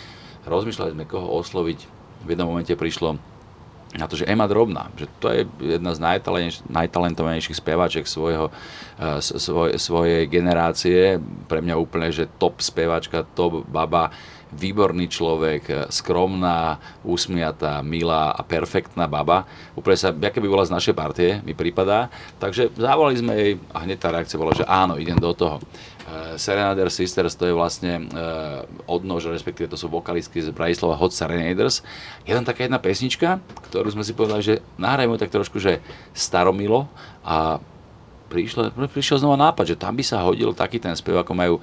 Rozmýšľali 0.45 0.99
sme, 0.99 1.05
koho 1.07 1.31
osloviť. 1.39 1.79
V 2.23 2.29
jednom 2.35 2.51
momente 2.51 2.75
prišlo 2.75 3.32
na 3.93 4.09
to, 4.09 4.17
že 4.17 4.29
Emma 4.29 4.49
Drobná, 4.49 4.89
že 4.97 5.07
to 5.21 5.29
je 5.29 5.45
jedna 5.61 5.93
z 5.93 6.01
najtalentovanejších 6.69 7.61
speváček 7.61 8.09
svojho, 8.09 8.49
uh, 8.49 9.21
svoj, 9.21 9.77
svojej 9.77 10.25
generácie, 10.33 11.21
pre 11.49 11.61
mňa 11.61 11.77
úplne, 11.77 12.09
že 12.09 12.29
top 12.41 12.65
speváčka, 12.65 13.29
top 13.37 13.69
baba, 13.69 14.09
výborný 14.53 15.09
človek, 15.09 15.89
skromná, 15.89 16.77
usmiatá, 17.01 17.81
milá 17.81 18.37
a 18.37 18.45
perfektná 18.45 19.09
baba. 19.09 19.49
Úplne 19.73 19.97
sa, 19.97 20.13
aké 20.13 20.45
by 20.45 20.49
bola 20.53 20.69
z 20.69 20.75
našej 20.77 20.95
partie, 20.95 21.41
mi 21.41 21.57
prípada. 21.57 22.13
Takže 22.37 22.69
zavolali 22.77 23.17
sme 23.17 23.33
jej 23.33 23.53
a 23.73 23.89
hneď 23.89 23.99
tá 23.99 24.13
reakcia 24.13 24.37
bola, 24.37 24.53
že 24.53 24.69
áno, 24.69 25.01
idem 25.01 25.17
do 25.17 25.33
toho. 25.33 25.57
Uh, 26.03 26.35
Serenader 26.35 26.91
Sisters 26.91 27.39
to 27.39 27.47
je 27.47 27.55
vlastne 27.55 28.11
uh, 28.11 28.67
odnož, 28.91 29.31
respektíve 29.31 29.71
to 29.71 29.79
sú 29.79 29.87
vokalistky 29.87 30.43
z 30.43 30.51
Bratislava 30.51 30.99
Hot 30.99 31.15
Serenaders. 31.15 31.87
Je 32.27 32.35
tam 32.35 32.43
taká 32.43 32.67
jedna 32.67 32.83
pesnička, 32.83 33.39
ktorú 33.71 33.95
sme 33.95 34.03
si 34.03 34.11
povedali, 34.11 34.43
že 34.43 34.55
nahrajme 34.83 35.15
tak 35.15 35.31
trošku, 35.31 35.63
že 35.63 35.79
staromilo 36.11 36.91
a 37.23 37.63
prišiel, 38.33 38.73
prišiel 38.89 39.21
znova 39.21 39.37
nápad, 39.37 39.69
že 39.69 39.77
tam 39.77 39.93
by 39.93 40.01
sa 40.01 40.25
hodil 40.25 40.57
taký 40.57 40.81
ten 40.81 40.97
spev, 40.97 41.21
ako 41.21 41.33
majú 41.37 41.55
e, 41.61 41.63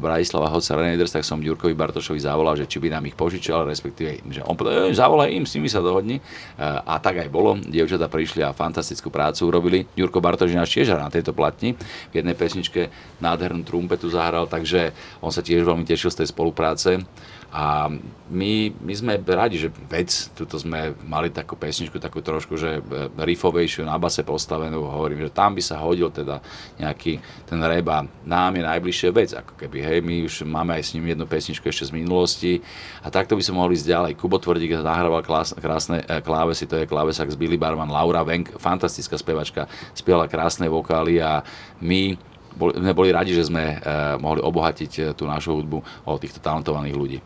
Bratislava 0.00 0.48
Hoca 0.48 0.72
Reneders, 0.72 1.12
tak 1.12 1.28
som 1.28 1.44
Ďurkovi 1.44 1.76
Bartošovi 1.76 2.24
zavolal, 2.24 2.56
že 2.56 2.64
či 2.64 2.80
by 2.80 2.88
nám 2.96 3.04
ich 3.04 3.12
požičal, 3.12 3.68
respektíve, 3.68 4.24
že 4.32 4.40
on 4.48 4.56
povedal, 4.56 4.88
e, 4.88 4.96
zavolaj 4.96 5.28
im, 5.28 5.44
s 5.44 5.52
nimi 5.60 5.68
sa 5.68 5.84
dohodni. 5.84 6.16
E, 6.16 6.22
a 6.64 6.96
tak 6.96 7.20
aj 7.20 7.28
bolo. 7.28 7.60
Dievčatá 7.60 8.08
prišli 8.08 8.40
a 8.40 8.56
fantastickú 8.56 9.12
prácu 9.12 9.44
urobili. 9.44 9.78
Ďurko 9.92 10.24
Bartoš 10.24 10.56
náš 10.56 10.72
tiež 10.72 10.96
na 10.96 11.12
tejto 11.12 11.36
platni. 11.36 11.76
V 12.08 12.14
jednej 12.24 12.32
pesničke 12.32 12.88
nádhernú 13.20 13.68
trumpetu 13.68 14.08
zahral, 14.08 14.48
takže 14.48 14.96
on 15.20 15.28
sa 15.28 15.44
tiež 15.44 15.68
veľmi 15.68 15.84
tešil 15.84 16.08
z 16.08 16.24
tej 16.24 16.28
spolupráce. 16.32 17.04
A 17.54 17.86
my, 18.34 18.52
my 18.82 18.94
sme 18.98 19.14
radi, 19.22 19.62
že 19.62 19.70
vec, 19.86 20.10
tuto 20.34 20.58
sme 20.58 20.90
mali 21.06 21.30
takú 21.30 21.54
pesničku, 21.54 22.02
takú 22.02 22.18
trošku, 22.18 22.58
že 22.58 22.82
e, 22.82 23.06
riffovejšiu 23.14 23.86
na 23.86 23.94
base 23.94 24.26
postavenú, 24.26 24.82
hovorím, 24.82 25.22
že 25.22 25.30
tam 25.30 25.54
by 25.54 25.62
sa 25.62 25.78
hodil 25.78 26.10
teda 26.10 26.42
nejaký 26.82 27.22
ten 27.46 27.62
rap 27.62 27.86
a 27.94 27.98
nám 28.26 28.58
je 28.58 28.62
najbližšie 28.66 29.08
vec, 29.14 29.30
ako 29.38 29.54
keby, 29.54 29.86
hej, 29.86 29.98
my 30.02 30.26
už 30.26 30.42
máme 30.50 30.74
aj 30.74 30.82
s 30.82 30.90
ním 30.98 31.14
jednu 31.14 31.30
pesničku 31.30 31.62
ešte 31.70 31.94
z 31.94 31.94
minulosti 31.94 32.58
a 33.06 33.12
takto 33.12 33.38
by 33.38 33.42
sme 33.46 33.62
mohli 33.62 33.78
ísť 33.78 33.86
ďalej. 33.86 34.12
Kubo 34.18 34.42
Tvrdík 34.42 34.74
nahrával 34.82 35.22
krásne 35.54 36.02
e, 36.02 36.18
klávesy, 36.26 36.66
to 36.66 36.74
je 36.82 36.90
klávesak 36.90 37.30
z 37.30 37.38
Billy 37.38 37.54
Barman, 37.54 37.86
Laura 37.86 38.26
Venk, 38.26 38.50
fantastická 38.58 39.14
spevačka, 39.14 39.70
spievala 39.94 40.26
krásne 40.26 40.66
vokály 40.66 41.22
a 41.22 41.46
my 41.78 42.18
boli, 42.58 42.82
sme 42.82 42.90
boli 42.98 43.14
radi, 43.14 43.30
že 43.34 43.50
sme 43.50 43.78
uh, 43.82 44.14
mohli 44.22 44.38
obohatiť 44.38 45.18
tú 45.18 45.26
našu 45.26 45.58
hudbu 45.58 46.06
o 46.06 46.12
týchto 46.22 46.38
talentovaných 46.38 46.94
ľudí 46.94 47.18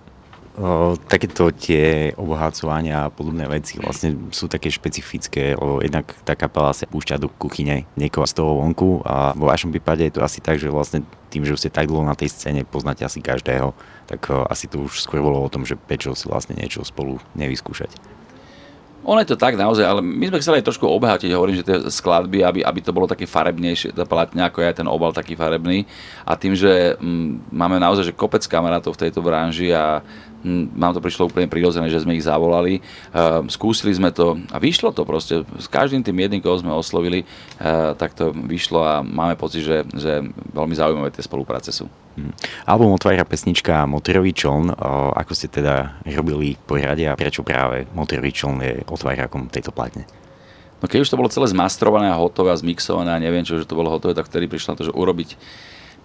takéto 1.07 1.55
tie 1.55 2.11
obohacovania 2.19 3.07
a 3.07 3.13
podobné 3.15 3.47
veci 3.47 3.79
vlastne 3.79 4.19
sú 4.35 4.51
také 4.51 4.75
špecifické, 4.75 5.55
lebo 5.55 5.79
jednak 5.79 6.11
tá 6.27 6.35
kapela 6.35 6.75
sa 6.75 6.89
púšťa 6.91 7.23
do 7.23 7.31
kuchyne 7.31 7.87
niekoho 7.95 8.27
z 8.27 8.35
toho 8.43 8.59
vonku 8.59 9.07
a 9.07 9.39
vo 9.39 9.47
vašom 9.47 9.71
prípade 9.71 10.03
je 10.11 10.19
to 10.19 10.25
asi 10.27 10.43
tak, 10.43 10.59
že 10.59 10.67
vlastne 10.67 11.07
tým, 11.31 11.47
že 11.47 11.55
už 11.55 11.63
ste 11.63 11.71
tak 11.71 11.87
dlho 11.87 12.03
na 12.03 12.19
tej 12.19 12.35
scéne, 12.35 12.67
poznáte 12.67 13.07
asi 13.07 13.23
každého, 13.23 13.71
tak 14.11 14.27
asi 14.51 14.67
to 14.67 14.91
už 14.91 14.99
skôr 14.99 15.23
bolo 15.23 15.39
o 15.39 15.53
tom, 15.53 15.63
že 15.63 15.79
prečo 15.79 16.17
si 16.19 16.27
vlastne 16.27 16.59
niečo 16.59 16.83
spolu 16.83 17.23
nevyskúšať. 17.39 18.19
Ono 19.09 19.25
je 19.25 19.31
to 19.33 19.41
tak 19.41 19.57
naozaj, 19.57 19.89
ale 19.89 20.05
my 20.05 20.29
sme 20.29 20.43
chceli 20.45 20.61
aj 20.61 20.69
trošku 20.69 20.85
obehatiť, 20.85 21.33
hovorím, 21.33 21.57
že 21.57 21.65
tie 21.65 21.81
skladby, 21.89 22.45
aby, 22.45 22.61
aby 22.61 22.81
to 22.85 22.93
bolo 22.93 23.09
také 23.09 23.25
farebnejšie, 23.25 23.97
tá 23.97 24.05
platňa, 24.05 24.53
ako 24.53 24.61
je 24.61 24.85
ten 24.85 24.89
obal 24.91 25.17
taký 25.17 25.33
farebný. 25.33 25.89
A 26.29 26.37
tým, 26.37 26.53
že 26.53 26.99
mm, 27.01 27.49
máme 27.49 27.81
naozaj 27.81 28.11
že 28.11 28.13
kopec 28.13 28.45
kamarátov 28.45 28.99
v 28.99 29.09
tejto 29.09 29.25
branži 29.25 29.73
a 29.73 30.05
nám 30.47 30.95
to 30.95 31.03
prišlo 31.03 31.27
úplne 31.27 31.51
prirodzené, 31.51 31.91
že 31.91 32.03
sme 32.03 32.15
ich 32.15 32.27
zavolali. 32.27 32.79
Ehm, 33.11 33.51
skúsili 33.51 33.91
sme 33.91 34.15
to 34.15 34.39
a 34.55 34.57
vyšlo 34.63 34.95
to 34.95 35.03
proste. 35.03 35.43
S 35.59 35.67
každým 35.67 36.07
tým 36.07 36.15
jedným, 36.15 36.43
koho 36.43 36.59
sme 36.59 36.71
oslovili, 36.71 37.27
ehm, 37.59 37.99
tak 37.99 38.15
to 38.15 38.31
vyšlo 38.31 38.81
a 38.83 38.95
máme 39.03 39.35
pocit, 39.35 39.67
že, 39.67 39.83
že 39.99 40.23
veľmi 40.55 40.75
zaujímavé 40.75 41.11
tie 41.11 41.27
spolupráce 41.27 41.75
sú. 41.75 41.91
Hmm. 42.19 42.35
Album 42.67 42.95
otvára 42.99 43.23
pesnička 43.23 43.87
Motorový 43.87 44.35
čln. 44.35 44.75
Ako 45.15 45.39
ste 45.39 45.47
teda 45.47 46.03
robili 46.03 46.59
porade 46.59 47.07
a 47.07 47.15
prečo 47.15 47.47
práve 47.47 47.87
Motorový 47.95 48.35
čln 48.35 48.59
je 48.63 48.73
otvárakom 48.91 49.47
tejto 49.47 49.71
platne? 49.71 50.03
No 50.79 50.87
keď 50.87 51.03
už 51.03 51.11
to 51.11 51.19
bolo 51.19 51.31
celé 51.31 51.51
zmastrované 51.51 52.07
a 52.07 52.19
hotové 52.19 52.55
a 52.55 52.59
zmixované 52.59 53.11
a 53.11 53.23
neviem 53.23 53.43
čo, 53.43 53.59
že 53.59 53.67
to 53.67 53.75
bolo 53.75 53.91
hotové, 53.91 54.15
tak 54.15 54.31
vtedy 54.31 54.47
prišlo 54.47 54.75
na 54.75 54.79
to, 54.79 54.87
že 54.87 54.95
urobiť 54.95 55.35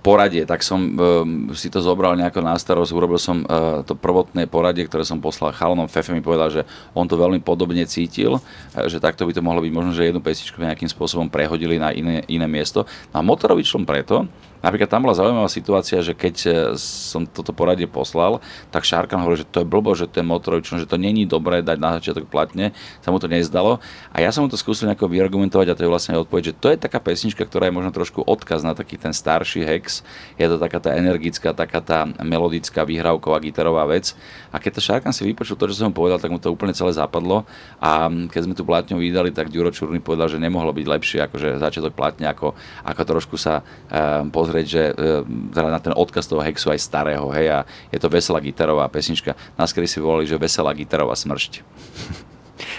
poradie, 0.03 0.43
tak 0.43 0.59
som 0.59 0.77
um, 0.83 1.55
si 1.55 1.71
to 1.71 1.79
zobral 1.79 2.11
nejako 2.19 2.43
na 2.43 2.59
starosť, 2.59 2.91
urobil 2.91 3.15
som 3.15 3.47
uh, 3.47 3.81
to 3.87 3.95
prvotné 3.95 4.51
poradie, 4.51 4.83
ktoré 4.83 5.07
som 5.07 5.23
poslal 5.23 5.55
chalonom. 5.55 5.87
Fefe 5.87 6.11
mi 6.11 6.19
povedal, 6.19 6.51
že 6.51 6.61
on 6.91 7.07
to 7.07 7.15
veľmi 7.15 7.39
podobne 7.39 7.87
cítil, 7.87 8.35
uh, 8.35 8.85
že 8.91 8.99
takto 8.99 9.23
by 9.23 9.31
to 9.31 9.39
mohlo 9.39 9.63
byť 9.63 9.71
možno, 9.71 9.95
že 9.95 10.11
jednu 10.11 10.19
pesničku 10.19 10.59
nejakým 10.59 10.91
spôsobom 10.91 11.31
prehodili 11.31 11.79
na 11.79 11.95
iné, 11.95 12.19
iné 12.27 12.45
miesto. 12.51 12.83
No 13.15 13.23
a 13.23 13.25
motorový 13.25 13.63
člom 13.63 13.87
preto, 13.87 14.27
Napríklad 14.63 14.87
tam 14.87 15.03
bola 15.03 15.11
zaujímavá 15.11 15.51
situácia, 15.51 15.99
že 15.99 16.15
keď 16.15 16.35
e, 16.47 16.49
som 16.79 17.27
toto 17.27 17.51
poradie 17.51 17.83
poslal, 17.83 18.39
tak 18.71 18.87
Šárkan 18.87 19.19
hovoril, 19.19 19.43
že 19.43 19.49
to 19.51 19.59
je 19.59 19.67
blbo, 19.67 19.91
že 19.91 20.07
to 20.07 20.23
je 20.23 20.25
motorovičom, 20.25 20.79
že 20.79 20.87
to 20.87 20.95
není 20.95 21.27
dobré 21.27 21.59
dať 21.59 21.77
na 21.83 21.99
začiatok 21.99 22.31
platne, 22.31 22.71
sa 23.03 23.11
mu 23.11 23.19
to 23.19 23.27
nezdalo. 23.27 23.83
A 24.15 24.23
ja 24.23 24.31
som 24.31 24.47
mu 24.47 24.49
to 24.49 24.55
skúsil 24.55 24.87
nejako 24.87 25.11
vyargumentovať 25.11 25.67
a 25.67 25.75
to 25.75 25.83
je 25.83 25.91
vlastne 25.91 26.15
odpoveď, 26.15 26.55
že 26.55 26.57
to 26.57 26.67
je 26.71 26.77
taká 26.79 27.03
pesnička, 27.03 27.43
ktorá 27.43 27.67
je 27.67 27.75
možno 27.75 27.91
trošku 27.91 28.23
odkaz 28.23 28.63
na 28.63 28.71
taký 28.71 28.95
ten 28.95 29.11
starší 29.11 29.67
hex. 29.67 29.99
Je 30.39 30.47
to 30.47 30.55
taká 30.55 30.79
tá 30.79 30.95
energická, 30.95 31.51
taká 31.51 31.83
tá 31.83 32.07
melodická, 32.23 32.87
výhrávková, 32.87 33.43
gitarová 33.43 33.83
vec. 33.83 34.15
A 34.55 34.63
keď 34.63 34.79
to 34.79 34.81
Šárkan 34.81 35.11
si 35.11 35.27
vypočul 35.27 35.59
to, 35.59 35.67
čo 35.67 35.83
som 35.83 35.91
mu 35.91 35.95
povedal, 35.99 36.23
tak 36.23 36.31
mu 36.31 36.39
to 36.39 36.47
úplne 36.47 36.71
celé 36.71 36.95
zapadlo. 36.95 37.43
A 37.83 38.07
keď 38.31 38.41
sme 38.47 38.55
tu 38.55 38.63
platňu 38.63 38.95
vydali, 38.95 39.35
tak 39.35 39.51
Ďuro 39.51 39.75
Čurný 39.75 39.99
povedal, 39.99 40.31
že 40.31 40.39
nemohlo 40.39 40.71
byť 40.71 40.85
lepšie, 40.87 41.19
akože 41.27 41.59
začiatok 41.59 41.91
platne, 41.91 42.31
ako, 42.31 42.55
ako 42.87 43.01
trošku 43.03 43.35
sa 43.35 43.59
um, 43.59 44.29
pozrieť, 44.31 44.52
že 44.61 44.93
e, 44.93 45.57
na 45.57 45.81
ten 45.81 45.97
odkaz 45.97 46.29
toho 46.29 46.45
Hexu 46.45 46.69
aj 46.69 46.77
starého, 46.77 47.25
hej, 47.33 47.49
a 47.49 47.59
je 47.89 47.97
to 47.97 48.13
veselá 48.13 48.37
gitarová 48.37 48.85
pesnička. 48.85 49.33
Nás 49.57 49.73
kedy 49.73 49.89
si 49.89 49.97
volali, 49.97 50.29
že 50.29 50.37
veselá 50.37 50.69
gitarová 50.77 51.17
smršť. 51.17 51.65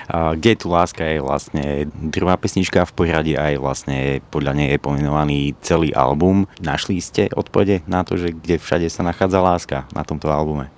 A 0.07 0.39
kde 0.39 0.55
je 0.55 0.61
tu 0.63 0.69
láska 0.71 1.03
je 1.03 1.19
vlastne 1.19 1.91
druhá 1.91 2.39
pesnička 2.39 2.87
v 2.87 2.95
poradí 2.95 3.35
aj 3.35 3.59
vlastne 3.59 4.21
podľa 4.31 4.53
nej 4.55 4.69
je 4.77 4.79
pomenovaný 4.79 5.39
celý 5.65 5.91
album. 5.97 6.47
Našli 6.63 7.01
ste 7.03 7.33
odpovede 7.33 7.83
na 7.89 8.07
to, 8.07 8.15
že 8.15 8.37
kde 8.37 8.61
všade 8.61 8.87
sa 8.87 9.03
nachádza 9.03 9.41
láska 9.43 9.79
na 9.91 10.07
tomto 10.07 10.31
albume? 10.31 10.71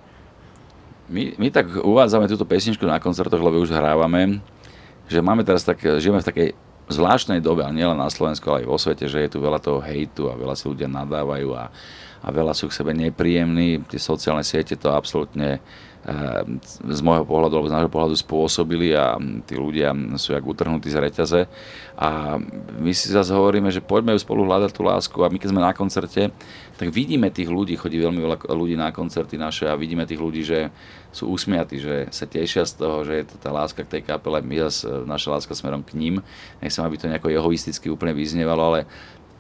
My, 1.07 1.38
my 1.38 1.49
tak 1.55 1.71
uvádzame 1.71 2.26
túto 2.26 2.43
pesničku 2.43 2.83
na 2.83 2.99
koncertoch, 2.99 3.38
lebo 3.38 3.62
už 3.62 3.71
hrávame, 3.71 4.43
že 5.07 5.23
máme 5.23 5.47
teraz 5.47 5.62
tak, 5.62 5.79
žijeme 5.79 6.19
v 6.19 6.26
takej 6.26 6.49
zvláštnej 6.88 7.43
dobe, 7.43 7.66
a 7.66 7.75
nielen 7.75 7.99
na 7.99 8.11
Slovensku, 8.11 8.47
ale 8.49 8.62
aj 8.62 8.71
vo 8.71 8.78
svete, 8.78 9.05
že 9.11 9.26
je 9.26 9.31
tu 9.33 9.38
veľa 9.43 9.59
toho 9.59 9.83
hejtu 9.83 10.31
a 10.31 10.38
veľa 10.38 10.55
si 10.55 10.71
ľudia 10.71 10.87
nadávajú 10.87 11.49
a, 11.55 11.71
a 12.23 12.28
veľa 12.31 12.55
sú 12.55 12.71
k 12.71 12.76
sebe 12.78 12.95
nepríjemní. 12.95 13.83
Tie 13.90 13.99
sociálne 13.99 14.47
siete 14.47 14.78
to 14.78 14.95
absolútne 14.95 15.59
Ehm, 16.07 16.62
z 16.87 17.02
môjho 17.02 17.26
pohľadu 17.26 17.59
alebo 17.59 17.66
z 17.66 17.75
nášho 17.75 17.90
pohľadu 17.90 18.14
spôsobili 18.14 18.95
a 18.95 19.19
tí 19.43 19.59
ľudia 19.59 19.90
sú 20.14 20.38
jak 20.38 20.47
utrhnutí 20.47 20.87
z 20.87 21.02
reťaze. 21.02 21.50
A 21.99 22.38
my 22.78 22.95
si 22.95 23.11
zase 23.11 23.35
hovoríme, 23.35 23.75
že 23.75 23.83
poďme 23.83 24.14
ju 24.14 24.23
spolu 24.23 24.47
hľadať 24.47 24.71
tú 24.71 24.87
lásku 24.87 25.19
a 25.19 25.26
my 25.26 25.35
keď 25.43 25.50
sme 25.50 25.66
na 25.66 25.75
koncerte, 25.75 26.31
tak 26.78 26.95
vidíme 26.95 27.26
tých 27.35 27.50
ľudí, 27.50 27.75
chodí 27.75 27.99
veľmi 27.99 28.23
veľa 28.23 28.38
ľudí 28.55 28.78
na 28.78 28.95
koncerty 28.95 29.35
naše 29.35 29.66
a 29.66 29.75
vidíme 29.75 30.07
tých 30.07 30.23
ľudí, 30.23 30.47
že 30.47 30.71
sú 31.16 31.32
usmiatí, 31.32 31.80
že 31.80 32.12
sa 32.12 32.28
tešia 32.28 32.68
z 32.68 32.76
toho, 32.76 33.00
že 33.00 33.25
je 33.25 33.26
to 33.32 33.37
tá 33.40 33.49
láska 33.49 33.80
k 33.88 33.99
tej 33.99 34.02
kapele, 34.04 34.44
my 34.44 34.68
zase 34.68 34.85
naša 35.08 35.32
láska 35.32 35.56
smerom 35.56 35.80
k 35.80 35.96
ním. 35.96 36.20
Nechcem, 36.61 36.85
aby 36.85 37.00
to 37.00 37.08
nejako 37.08 37.32
egoisticky 37.32 37.88
úplne 37.88 38.12
vyznievalo, 38.12 38.61
ale 38.61 38.80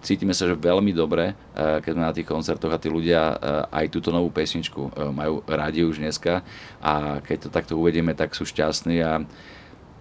cítime 0.00 0.32
sa, 0.32 0.48
že 0.48 0.56
veľmi 0.56 0.96
dobre, 0.96 1.36
eh, 1.36 1.84
keď 1.84 1.90
sme 1.92 2.04
na 2.08 2.16
tých 2.16 2.24
koncertoch 2.24 2.72
a 2.72 2.80
tí 2.80 2.88
ľudia 2.88 3.20
eh, 3.20 3.36
aj 3.84 3.92
túto 3.92 4.08
novú 4.08 4.32
pesničku 4.32 4.80
eh, 4.88 5.12
majú 5.12 5.44
radi 5.44 5.84
už 5.84 6.00
dneska 6.00 6.40
a 6.80 7.20
keď 7.20 7.36
to 7.44 7.48
takto 7.52 7.74
uvedieme, 7.76 8.16
tak 8.16 8.32
sú 8.32 8.48
šťastní 8.48 8.96
a 9.04 9.20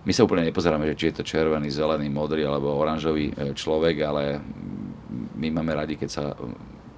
my 0.06 0.12
sa 0.14 0.22
úplne 0.22 0.46
nepozeráme, 0.46 0.86
či 0.94 1.10
je 1.10 1.18
to 1.18 1.24
červený, 1.26 1.74
zelený, 1.74 2.14
modrý 2.14 2.46
alebo 2.46 2.78
oranžový 2.78 3.34
človek, 3.58 4.06
ale 4.06 4.38
my 5.34 5.50
máme 5.50 5.74
radi, 5.74 5.98
keď 5.98 6.10
sa 6.14 6.38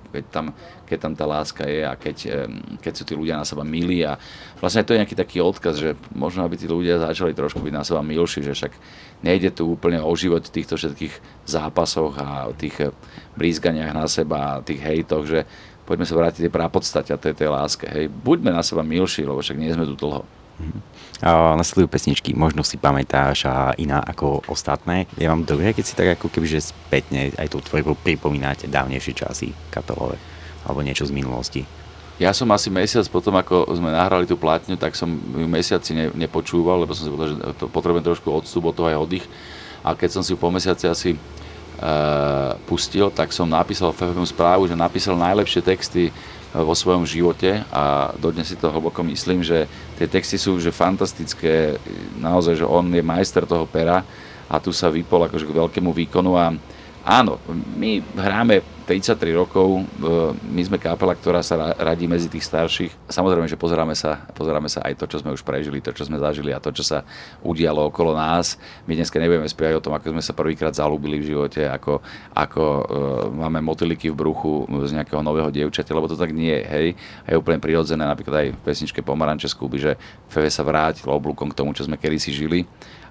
keď 0.09 0.25
tam, 0.31 0.45
keď 0.87 0.97
tam 0.97 1.13
tá 1.13 1.25
láska 1.27 1.63
je 1.67 1.81
a 1.83 1.93
keď, 1.93 2.47
keď 2.79 2.93
sú 2.93 3.03
tí 3.03 3.13
ľudia 3.13 3.37
na 3.37 3.45
seba 3.45 3.67
milí 3.67 4.01
a 4.01 4.15
vlastne 4.57 4.83
to 4.83 4.95
je 4.95 5.01
nejaký 5.03 5.15
taký 5.15 5.37
odkaz, 5.43 5.77
že 5.77 5.99
možno 6.15 6.47
aby 6.47 6.55
tí 6.55 6.65
ľudia 6.65 6.99
začali 7.01 7.35
trošku 7.35 7.59
byť 7.59 7.73
na 7.73 7.83
seba 7.83 8.01
milší, 8.01 8.41
že 8.41 8.55
však 8.55 8.73
nejde 9.21 9.51
tu 9.53 9.67
úplne 9.67 9.99
o 9.99 10.11
život 10.13 10.45
v 10.45 10.53
týchto 10.53 10.77
všetkých 10.77 11.45
zápasoch 11.45 12.13
a 12.19 12.53
tých 12.53 12.93
blízganiach 13.35 13.93
na 13.93 14.05
seba 14.05 14.57
a 14.57 14.61
tých 14.63 14.81
hejtoch, 14.81 15.25
že 15.25 15.43
poďme 15.87 16.03
sa 16.03 16.19
vrátiť 16.19 16.41
tej 16.47 16.53
prapodstate 16.53 17.09
a 17.15 17.21
tej, 17.21 17.33
tej 17.33 17.49
láske. 17.49 17.87
Hej. 17.87 18.11
Buďme 18.11 18.51
na 18.51 18.61
seba 18.61 18.83
milší, 18.83 19.23
lebo 19.23 19.39
však 19.39 19.55
nie 19.55 19.71
sme 19.71 19.87
tu 19.87 19.95
dlho. 19.95 20.36
A 21.21 21.57
nasledujú 21.57 21.89
pesničky, 21.89 22.33
možno 22.33 22.61
si 22.61 22.77
pamätáš 22.77 23.45
a 23.49 23.73
iná 23.77 24.01
ako 24.01 24.45
ostatné. 24.49 25.09
Je 25.17 25.29
vám 25.29 25.45
dobré, 25.45 25.73
keď 25.73 25.85
si 25.85 25.97
tak 25.97 26.17
ako 26.17 26.29
keby 26.29 26.45
spätne 26.61 27.33
aj 27.37 27.47
tú 27.49 27.61
tvorbu 27.61 27.97
pripomínate 28.01 28.69
dávnejšie 28.69 29.13
časy 29.17 29.53
kapelové 29.73 30.17
alebo 30.67 30.83
niečo 30.83 31.07
z 31.07 31.15
minulosti. 31.15 31.61
Ja 32.17 32.33
som 32.33 32.49
asi 32.49 32.73
mesiac 32.73 33.05
potom, 33.13 33.37
ako 33.37 33.69
sme 33.77 33.93
nahrali 33.93 34.25
tú 34.25 34.41
platňu, 34.41 34.73
tak 34.73 34.97
som 34.97 35.05
ju 35.13 35.45
mesiaci 35.45 35.93
ne, 35.93 36.05
nepočúval, 36.17 36.81
lebo 36.81 36.97
som 36.97 37.05
si 37.05 37.13
povedal, 37.13 37.29
že 37.37 37.37
to 37.61 37.65
potrebujem 37.69 38.05
trošku 38.09 38.27
odstup 38.33 38.73
od 38.73 38.73
toho 38.73 38.89
aj 38.89 38.97
oddych. 38.97 39.25
A 39.85 39.93
keď 39.93 40.17
som 40.17 40.21
si 40.25 40.33
ju 40.33 40.37
po 40.41 40.49
mesiaci 40.49 40.89
asi 40.89 41.13
uh, 41.13 42.57
pustil, 42.65 43.13
tak 43.13 43.29
som 43.29 43.45
napísal 43.45 43.93
FFM 43.93 44.25
správu, 44.25 44.65
že 44.65 44.73
napísal 44.73 45.13
najlepšie 45.13 45.61
texty 45.61 46.09
vo 46.63 46.73
svojom 46.77 47.03
živote 47.03 47.65
a 47.73 48.13
dodnes 48.17 48.47
si 48.47 48.57
to 48.57 48.71
hlboko 48.71 49.03
myslím, 49.05 49.43
že 49.43 49.65
tie 49.97 50.07
texty 50.07 50.37
sú 50.39 50.61
že 50.61 50.73
fantastické, 50.73 51.77
naozaj, 52.17 52.61
že 52.61 52.65
on 52.65 52.87
je 52.93 53.03
majster 53.03 53.43
toho 53.43 53.65
pera 53.67 54.05
a 54.47 54.55
tu 54.61 54.71
sa 54.71 54.87
vypol 54.87 55.27
akože 55.27 55.45
k 55.45 55.57
veľkému 55.57 55.91
výkonu 55.91 56.37
a 56.39 56.55
áno, 57.03 57.41
my 57.75 57.99
hráme 58.15 58.76
33 58.87 59.35
rokov, 59.35 59.83
my 60.47 60.61
sme 60.63 60.79
kapela, 60.79 61.11
ktorá 61.11 61.43
sa 61.43 61.75
radí 61.75 62.07
medzi 62.07 62.31
tých 62.31 62.47
starších. 62.47 63.11
Samozrejme, 63.11 63.43
že 63.51 63.59
pozeráme 63.59 63.91
sa, 63.91 64.23
pozeráme 64.31 64.71
sa 64.71 64.79
aj 64.87 64.95
to, 64.95 65.11
čo 65.11 65.19
sme 65.19 65.35
už 65.35 65.43
prežili, 65.43 65.83
to, 65.83 65.91
čo 65.91 66.07
sme 66.07 66.15
zažili 66.15 66.55
a 66.55 66.63
to, 66.63 66.71
čo 66.71 66.87
sa 66.87 67.03
udialo 67.43 67.91
okolo 67.91 68.15
nás. 68.15 68.55
My 68.87 68.95
dneska 68.95 69.19
nebudeme 69.19 69.43
spievať 69.43 69.75
o 69.75 69.83
tom, 69.83 69.91
ako 69.91 70.15
sme 70.15 70.23
sa 70.23 70.31
prvýkrát 70.31 70.71
zalúbili 70.71 71.19
v 71.19 71.35
živote, 71.35 71.67
ako, 71.67 71.99
ako 72.31 72.63
uh, 72.63 72.83
máme 73.27 73.59
motiliky 73.59 74.07
v 74.07 74.15
bruchu 74.15 74.63
z 74.87 74.95
nejakého 74.95 75.19
nového 75.19 75.51
dievčatia, 75.51 75.91
lebo 75.91 76.07
to 76.07 76.15
tak 76.15 76.31
nie 76.31 76.55
je, 76.55 76.63
hej. 76.63 76.87
A 77.27 77.35
je 77.35 77.41
úplne 77.43 77.59
prirodzené, 77.59 78.07
napríklad 78.07 78.47
aj 78.47 78.47
v 78.55 78.61
pesničke 78.63 79.03
Pomaranče 79.03 79.51
Skúby, 79.51 79.83
že 79.83 79.99
Feve 80.31 80.47
sa 80.47 80.63
vrátil 80.63 81.11
oblúkom 81.11 81.51
k 81.51 81.57
tomu, 81.59 81.75
čo 81.75 81.83
sme 81.83 81.99
kedysi 81.99 82.31
žili 82.31 82.63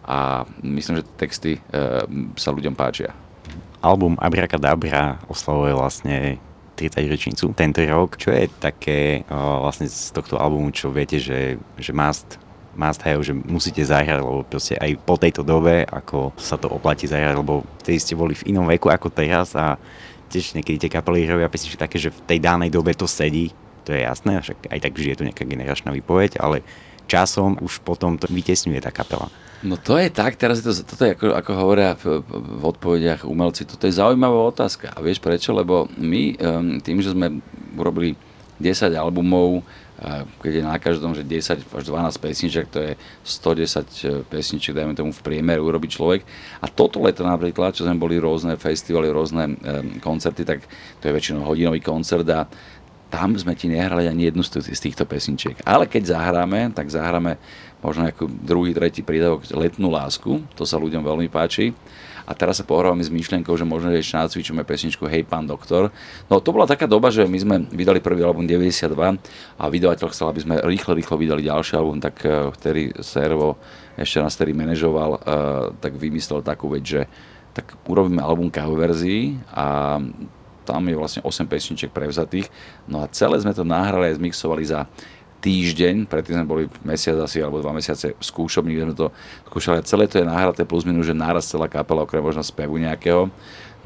a 0.09 0.49
myslím, 0.65 1.05
že 1.05 1.09
texty 1.21 1.61
uh, 1.61 2.01
sa 2.33 2.49
ľuďom 2.49 2.73
páčia 2.73 3.26
album 3.81 4.17
Abracadabra 4.21 5.21
oslavuje 5.29 5.73
vlastne 5.77 6.17
30 6.77 7.13
ročnicu 7.13 7.45
tento 7.57 7.81
rok. 7.89 8.21
Čo 8.21 8.31
je 8.37 8.47
také 8.61 9.25
o, 9.27 9.65
vlastne 9.65 9.89
z 9.89 10.13
tohto 10.13 10.37
albumu, 10.37 10.71
čo 10.71 10.93
viete, 10.93 11.17
že, 11.17 11.57
že 11.81 11.93
must, 11.97 12.37
must 12.77 13.01
have, 13.03 13.25
že 13.25 13.33
musíte 13.33 13.81
zahrať, 13.81 14.21
lebo 14.21 14.45
proste 14.45 14.77
aj 14.77 15.01
po 15.03 15.17
tejto 15.17 15.41
dobe, 15.41 15.89
ako 15.89 16.37
sa 16.37 16.61
to 16.61 16.69
oplatí 16.69 17.09
zahrať, 17.09 17.41
lebo 17.41 17.65
vtedy 17.81 17.99
ste 17.99 18.15
boli 18.15 18.37
v 18.37 18.53
inom 18.53 18.69
veku 18.69 18.93
ako 18.93 19.09
teraz 19.09 19.57
a 19.57 19.81
tiež 20.29 20.59
niekedy 20.59 20.87
tie 20.87 20.91
kapely 20.93 21.25
robia 21.25 21.49
pesničky 21.49 21.81
také, 21.81 21.97
že 21.97 22.13
v 22.13 22.21
tej 22.29 22.39
danej 22.45 22.71
dobe 22.75 22.93
to 22.93 23.09
sedí, 23.09 23.55
to 23.87 23.95
je 23.95 24.03
jasné, 24.03 24.43
však 24.43 24.69
aj 24.69 24.79
tak 24.83 24.93
vždy 24.93 25.09
je 25.15 25.19
to 25.19 25.27
nejaká 25.31 25.45
generačná 25.47 25.91
výpoveď, 25.95 26.43
ale 26.43 26.67
časom 27.07 27.59
už 27.63 27.83
potom 27.87 28.19
to 28.19 28.27
vytesňuje 28.29 28.83
tá 28.83 28.91
kapela. 28.91 29.31
No 29.65 29.81
to 29.81 29.97
je 29.97 30.13
tak, 30.13 30.37
teraz 30.37 30.61
je 30.61 30.69
to, 30.69 30.73
toto 30.85 31.03
je 31.09 31.17
ako, 31.17 31.27
ako 31.33 31.51
hovoria 31.57 31.97
v, 31.97 32.21
v 32.29 32.63
odpovediach 32.63 33.25
umelci, 33.25 33.65
toto 33.65 33.89
je 33.89 33.97
zaujímavá 33.97 34.53
otázka. 34.53 34.93
A 34.93 35.01
vieš 35.01 35.19
prečo? 35.19 35.57
Lebo 35.57 35.89
my 35.97 36.37
tým, 36.85 37.01
že 37.01 37.17
sme 37.17 37.41
urobili 37.73 38.15
10 38.61 38.93
albumov, 38.93 39.65
keď 40.45 40.53
je 40.61 40.65
na 40.65 40.77
každom, 40.77 41.17
že 41.17 41.25
10 41.25 41.73
až 41.73 41.85
12 41.89 42.21
pesniček, 42.21 42.69
to 42.69 42.85
je 42.85 42.93
110 43.25 44.05
e, 44.05 44.21
pesniček, 44.29 44.77
dajme 44.77 44.93
tomu 44.93 45.09
v 45.09 45.25
priemere 45.25 45.57
urobiť 45.57 45.91
človek. 45.97 46.21
A 46.61 46.69
toto 46.69 47.01
leto 47.01 47.25
napríklad, 47.25 47.73
čo 47.73 47.89
sme 47.89 47.97
boli 47.97 48.21
rôzne 48.21 48.61
festivaly, 48.61 49.09
rôzne 49.09 49.57
koncerty, 50.05 50.45
tak 50.45 50.69
to 51.01 51.09
je 51.09 51.17
väčšinou 51.17 51.49
hodinový 51.49 51.81
koncert 51.81 52.29
a 52.29 52.45
tam 53.17 53.33
sme 53.33 53.57
ti 53.57 53.73
nehrali 53.73 54.05
ani 54.05 54.29
jednu 54.29 54.45
z 54.45 54.77
týchto 54.77 55.09
pesničiek. 55.09 55.65
Ale 55.65 55.89
keď 55.89 56.13
zahráme, 56.13 56.69
tak 56.77 56.93
zahráme 56.93 57.41
možno 57.81 58.05
nejaký 58.05 58.29
druhý, 58.29 58.77
tretí 58.77 59.01
prídavok 59.01 59.49
letnú 59.57 59.89
lásku, 59.89 60.45
to 60.53 60.69
sa 60.69 60.77
ľuďom 60.77 61.01
veľmi 61.01 61.33
páči. 61.33 61.73
A 62.27 62.35
teraz 62.35 62.59
sa 62.59 62.67
pohrávame 62.67 63.07
s 63.07 63.09
myšlienkou, 63.09 63.55
že 63.55 63.63
možno 63.63 63.95
ešte 63.95 64.19
nacvičíme 64.19 64.67
pesničku 64.67 65.07
Hej 65.07 65.31
pán 65.31 65.47
doktor. 65.47 65.95
No 66.27 66.43
to 66.43 66.51
bola 66.51 66.67
taká 66.67 66.85
doba, 66.91 67.09
že 67.09 67.23
my 67.23 67.39
sme 67.39 67.57
vydali 67.71 68.03
prvý 68.03 68.27
album 68.27 68.51
92 68.51 68.93
a 69.57 69.65
vydavateľ 69.71 70.07
chcel, 70.11 70.27
aby 70.29 70.41
sme 70.43 70.55
rýchlo, 70.59 70.93
rýchlo 70.99 71.17
vydali 71.17 71.47
ďalší 71.47 71.79
album, 71.79 72.03
tak 72.03 72.21
uh, 72.27 72.51
vtedy 72.51 72.99
Servo 72.99 73.57
ešte 73.95 74.19
nás 74.19 74.35
vtedy 74.35 74.59
manažoval, 74.59 75.11
uh, 75.17 75.19
tak 75.79 75.95
vymyslel 75.95 76.43
takú 76.43 76.67
vec, 76.69 76.83
že 76.83 77.07
tak 77.55 77.79
urobíme 77.87 78.21
album 78.21 78.51
cover 78.51 78.91
verzií 78.91 79.39
a 79.55 79.97
tam 80.67 80.83
je 80.91 80.99
vlastne 80.99 81.23
8 81.23 81.47
pesničiek 81.47 81.95
prevzatých. 81.95 82.51
No 82.91 83.01
a 83.01 83.07
celé 83.07 83.39
sme 83.39 83.55
to 83.55 83.63
nahrali 83.63 84.11
a 84.11 84.19
zmixovali 84.19 84.67
za 84.67 84.91
týždeň, 85.47 86.11
predtým 86.11 86.43
sme 86.43 86.47
boli 86.49 86.65
mesiac 86.83 87.23
asi 87.23 87.39
alebo 87.39 87.63
dva 87.63 87.71
mesiace 87.71 88.19
v 88.19 88.25
skúšobni, 88.25 88.75
kde 88.75 88.85
sme 88.91 88.97
to 88.99 89.07
skúšali. 89.47 89.87
Celé 89.87 90.11
to 90.11 90.19
je 90.19 90.27
nahraté 90.27 90.67
plus 90.67 90.83
minus, 90.83 91.07
že 91.07 91.15
naraz 91.15 91.47
celá 91.47 91.71
kapela, 91.71 92.03
okrem 92.03 92.25
možno 92.25 92.43
spevu 92.43 92.83
nejakého. 92.83 93.31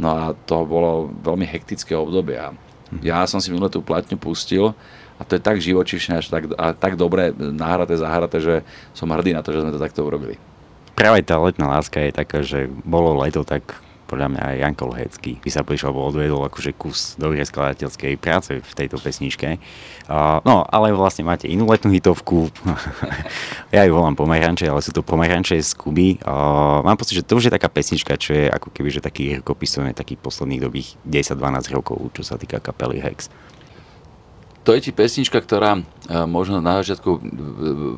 No 0.01 0.09
a 0.09 0.23
to 0.49 0.65
bolo 0.65 1.13
veľmi 1.21 1.45
hektické 1.45 1.93
obdobie. 1.93 2.41
A 2.41 2.57
ja 3.05 3.29
som 3.29 3.45
si 3.45 3.53
minulé 3.53 3.69
tú 3.69 3.85
platňu 3.85 4.17
pustil 4.17 4.73
a 5.21 5.23
to 5.23 5.37
je 5.37 5.43
tak 5.45 5.61
živočišné 5.61 6.25
až 6.25 6.33
tak, 6.33 6.49
a 6.57 6.73
tak 6.73 6.97
dobre 6.97 7.37
nahraté, 7.37 8.01
zahraté, 8.01 8.41
že 8.41 8.55
som 8.97 9.13
hrdý 9.13 9.37
na 9.37 9.45
to, 9.45 9.53
že 9.53 9.61
sme 9.61 9.75
to 9.75 9.83
takto 9.83 10.01
urobili. 10.01 10.41
Práve 10.97 11.21
tá 11.21 11.37
letná 11.37 11.69
láska 11.69 12.01
je 12.01 12.13
taká, 12.13 12.41
že 12.41 12.73
bolo 12.89 13.21
leto, 13.21 13.45
tak 13.45 13.77
podľa 14.11 14.35
mňa 14.35 14.43
aj 14.43 14.57
Janko 14.67 14.85
Lohecký 14.91 15.33
by 15.39 15.51
sa 15.55 15.63
prišiel, 15.63 15.95
alebo 15.95 16.11
odvedol 16.11 16.43
akože 16.51 16.75
kus 16.75 17.15
dobrej 17.15 17.47
skladateľskej 17.47 18.19
práce 18.19 18.59
v 18.59 18.73
tejto 18.75 18.99
pesničke. 18.99 19.63
Uh, 20.11 20.43
no, 20.43 20.67
ale 20.67 20.91
vlastne 20.91 21.23
máte 21.23 21.47
inú 21.47 21.71
letnú 21.71 21.95
hitovku. 21.95 22.51
ja 23.75 23.87
ju 23.87 23.95
volám 23.95 24.19
Pomeranče, 24.19 24.67
ale 24.67 24.83
sú 24.83 24.91
to 24.91 25.07
Pomeranče 25.07 25.63
z 25.63 25.71
Kuby. 25.79 26.19
Uh, 26.27 26.83
mám 26.83 26.99
pocit, 26.99 27.23
že 27.23 27.27
to 27.27 27.39
už 27.39 27.47
je 27.47 27.55
taká 27.55 27.71
pesnička, 27.71 28.19
čo 28.19 28.35
je 28.35 28.51
ako 28.51 28.75
keby, 28.75 28.91
že 28.91 28.99
taký 28.99 29.39
rukopisovne 29.39 29.95
takých 29.95 30.19
posledných 30.19 30.67
dobých 30.67 30.99
10-12 31.07 31.71
rokov, 31.71 32.03
čo 32.19 32.27
sa 32.27 32.35
týka 32.35 32.59
kapely 32.59 32.99
Hex 32.99 33.31
to 34.71 34.79
je 34.79 34.87
ti 34.87 34.93
pesnička, 34.95 35.43
ktorá 35.43 35.75
e, 35.75 35.83
možno 36.31 36.63
na 36.63 36.79
začiatku, 36.79 37.11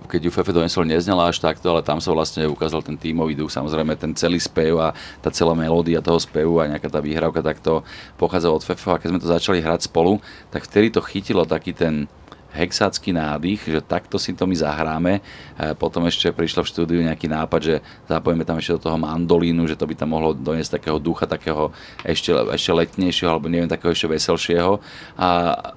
keď 0.08 0.20
ju 0.24 0.30
Fefe 0.32 0.56
donesol, 0.56 0.88
neznela 0.88 1.28
až 1.28 1.36
takto, 1.36 1.68
ale 1.68 1.84
tam 1.84 2.00
sa 2.00 2.16
vlastne 2.16 2.48
ukázal 2.48 2.80
ten 2.80 2.96
tímový 2.96 3.36
duch, 3.36 3.52
samozrejme 3.52 3.92
ten 4.00 4.16
celý 4.16 4.40
spev 4.40 4.80
a 4.80 4.96
tá 5.20 5.28
celá 5.28 5.52
melódia 5.52 6.00
toho 6.00 6.16
spevu 6.16 6.64
a 6.64 6.72
nejaká 6.72 6.88
tá 6.88 7.04
výhravka 7.04 7.44
takto 7.44 7.84
pochádza 8.16 8.48
od 8.48 8.64
Fefe 8.64 8.88
a 8.88 8.96
keď 8.96 9.08
sme 9.12 9.20
to 9.20 9.28
začali 9.28 9.60
hrať 9.60 9.92
spolu, 9.92 10.16
tak 10.48 10.64
vtedy 10.64 10.88
to 10.88 11.04
chytilo 11.04 11.44
taký 11.44 11.76
ten, 11.76 12.08
hexácky 12.52 13.16
nádych, 13.16 13.64
že 13.64 13.80
takto 13.80 14.20
si 14.20 14.36
to 14.36 14.44
my 14.44 14.52
zahráme. 14.52 15.12
E, 15.18 15.20
potom 15.72 16.04
ešte 16.04 16.28
prišlo 16.30 16.62
v 16.62 16.70
štúdiu 16.70 17.00
nejaký 17.00 17.26
nápad, 17.26 17.60
že 17.60 17.74
zapojíme 18.06 18.44
tam 18.44 18.60
ešte 18.60 18.76
do 18.76 18.84
toho 18.88 19.00
mandolínu, 19.00 19.64
že 19.64 19.76
to 19.76 19.88
by 19.88 19.96
tam 19.96 20.12
mohlo 20.12 20.36
doniesť 20.36 20.78
takého 20.78 21.00
ducha, 21.00 21.24
takého 21.24 21.72
ešte, 22.04 22.30
ešte 22.32 22.70
letnejšieho, 22.70 23.30
alebo 23.32 23.48
neviem, 23.48 23.68
takého 23.68 23.96
ešte 23.96 24.06
veselšieho. 24.06 24.78
A 25.16 25.28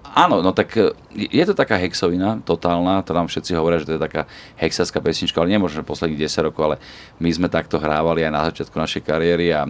áno, 0.04 0.44
no 0.44 0.52
tak 0.52 0.76
e, 0.76 0.92
je 1.16 1.44
to 1.48 1.56
taká 1.56 1.80
hexovina 1.80 2.44
totálna, 2.44 3.02
to 3.08 3.16
nám 3.16 3.32
všetci 3.32 3.56
hovoria, 3.56 3.80
že 3.80 3.88
to 3.90 3.96
je 3.96 4.06
taká 4.06 4.28
hexácká 4.60 5.00
pesnička, 5.00 5.40
ale 5.40 5.56
nemôžeme 5.56 5.88
posledných 5.88 6.28
10 6.28 6.52
rokov, 6.52 6.62
ale 6.68 6.78
my 7.24 7.30
sme 7.32 7.48
takto 7.48 7.80
hrávali 7.80 8.28
aj 8.28 8.32
na 8.36 8.42
začiatku 8.52 8.76
našej 8.76 9.02
kariéry 9.08 9.56
a 9.56 9.64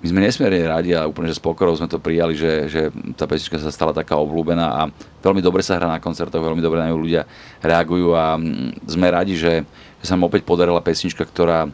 my 0.00 0.06
sme 0.08 0.20
nesmierne 0.24 0.64
radi 0.64 0.96
a 0.96 1.04
úplne, 1.04 1.28
že 1.28 1.36
s 1.36 1.44
pokorou 1.44 1.76
sme 1.76 1.84
to 1.84 2.00
prijali, 2.00 2.32
že, 2.32 2.72
že 2.72 2.80
tá 3.20 3.28
pesnička 3.28 3.60
sa 3.60 3.68
stala 3.68 3.92
taká 3.92 4.16
obľúbená 4.16 4.66
a 4.72 4.82
veľmi 5.20 5.44
dobre 5.44 5.60
sa 5.60 5.76
hrá 5.76 5.92
na 5.92 6.00
koncertoch, 6.00 6.40
veľmi 6.40 6.64
dobre 6.64 6.80
na 6.80 6.88
ňu 6.88 6.96
ľudia 6.96 7.28
reagujú 7.60 8.16
a 8.16 8.40
mm, 8.40 8.88
sme 8.88 9.06
radi, 9.12 9.36
že, 9.36 9.60
že 10.00 10.04
sa 10.08 10.16
nám 10.16 10.32
opäť 10.32 10.48
podarila 10.48 10.80
pesnička, 10.80 11.20
ktorá 11.28 11.68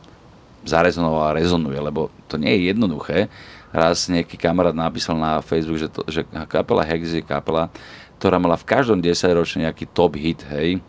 zarezonovala 0.67 1.31
a 1.31 1.37
rezonuje, 1.39 1.79
lebo 1.79 2.11
to 2.27 2.35
nie 2.35 2.51
je 2.51 2.75
jednoduché. 2.75 3.31
Raz 3.71 4.11
nejaký 4.11 4.35
kamarát 4.35 4.75
napísal 4.75 5.15
na 5.15 5.39
Facebook, 5.39 5.79
že, 5.79 5.87
to, 5.87 6.03
že 6.11 6.27
kapela 6.51 6.83
Hex 6.83 7.15
je 7.15 7.23
kapela, 7.23 7.71
ktorá 8.19 8.43
mala 8.43 8.59
v 8.59 8.67
každom 8.67 8.99
10 8.99 9.39
ročne 9.39 9.71
nejaký 9.71 9.87
top 9.87 10.19
hit, 10.19 10.43
hej, 10.51 10.83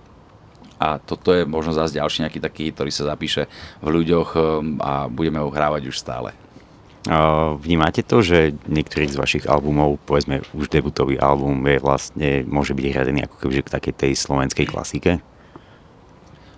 a 0.77 1.01
toto 1.01 1.33
je 1.33 1.41
možno 1.45 1.73
zase 1.73 1.97
ďalší 1.97 2.25
nejaký 2.25 2.37
taký 2.37 2.69
ktorý 2.69 2.93
sa 2.93 3.09
zapíše 3.09 3.49
v 3.81 3.87
ľuďoch 3.97 4.29
um, 4.37 4.77
a 4.77 5.09
budeme 5.09 5.41
ho 5.41 5.49
hrávať 5.49 5.89
už 5.89 5.97
stále. 5.97 6.37
Vnímate 7.63 8.03
to, 8.03 8.19
že 8.19 8.59
niektorých 8.67 9.15
z 9.15 9.19
vašich 9.19 9.45
albumov, 9.47 9.95
povedzme 10.03 10.43
už 10.51 10.67
debutový 10.67 11.15
album, 11.15 11.63
je 11.63 11.79
vlastne, 11.79 12.29
môže 12.43 12.75
byť 12.75 12.85
hradený 12.91 13.23
ako 13.23 13.35
keby 13.47 13.63
k 13.63 13.73
takej 13.79 13.93
tej 13.95 14.11
slovenskej 14.19 14.67
klasike? 14.67 15.23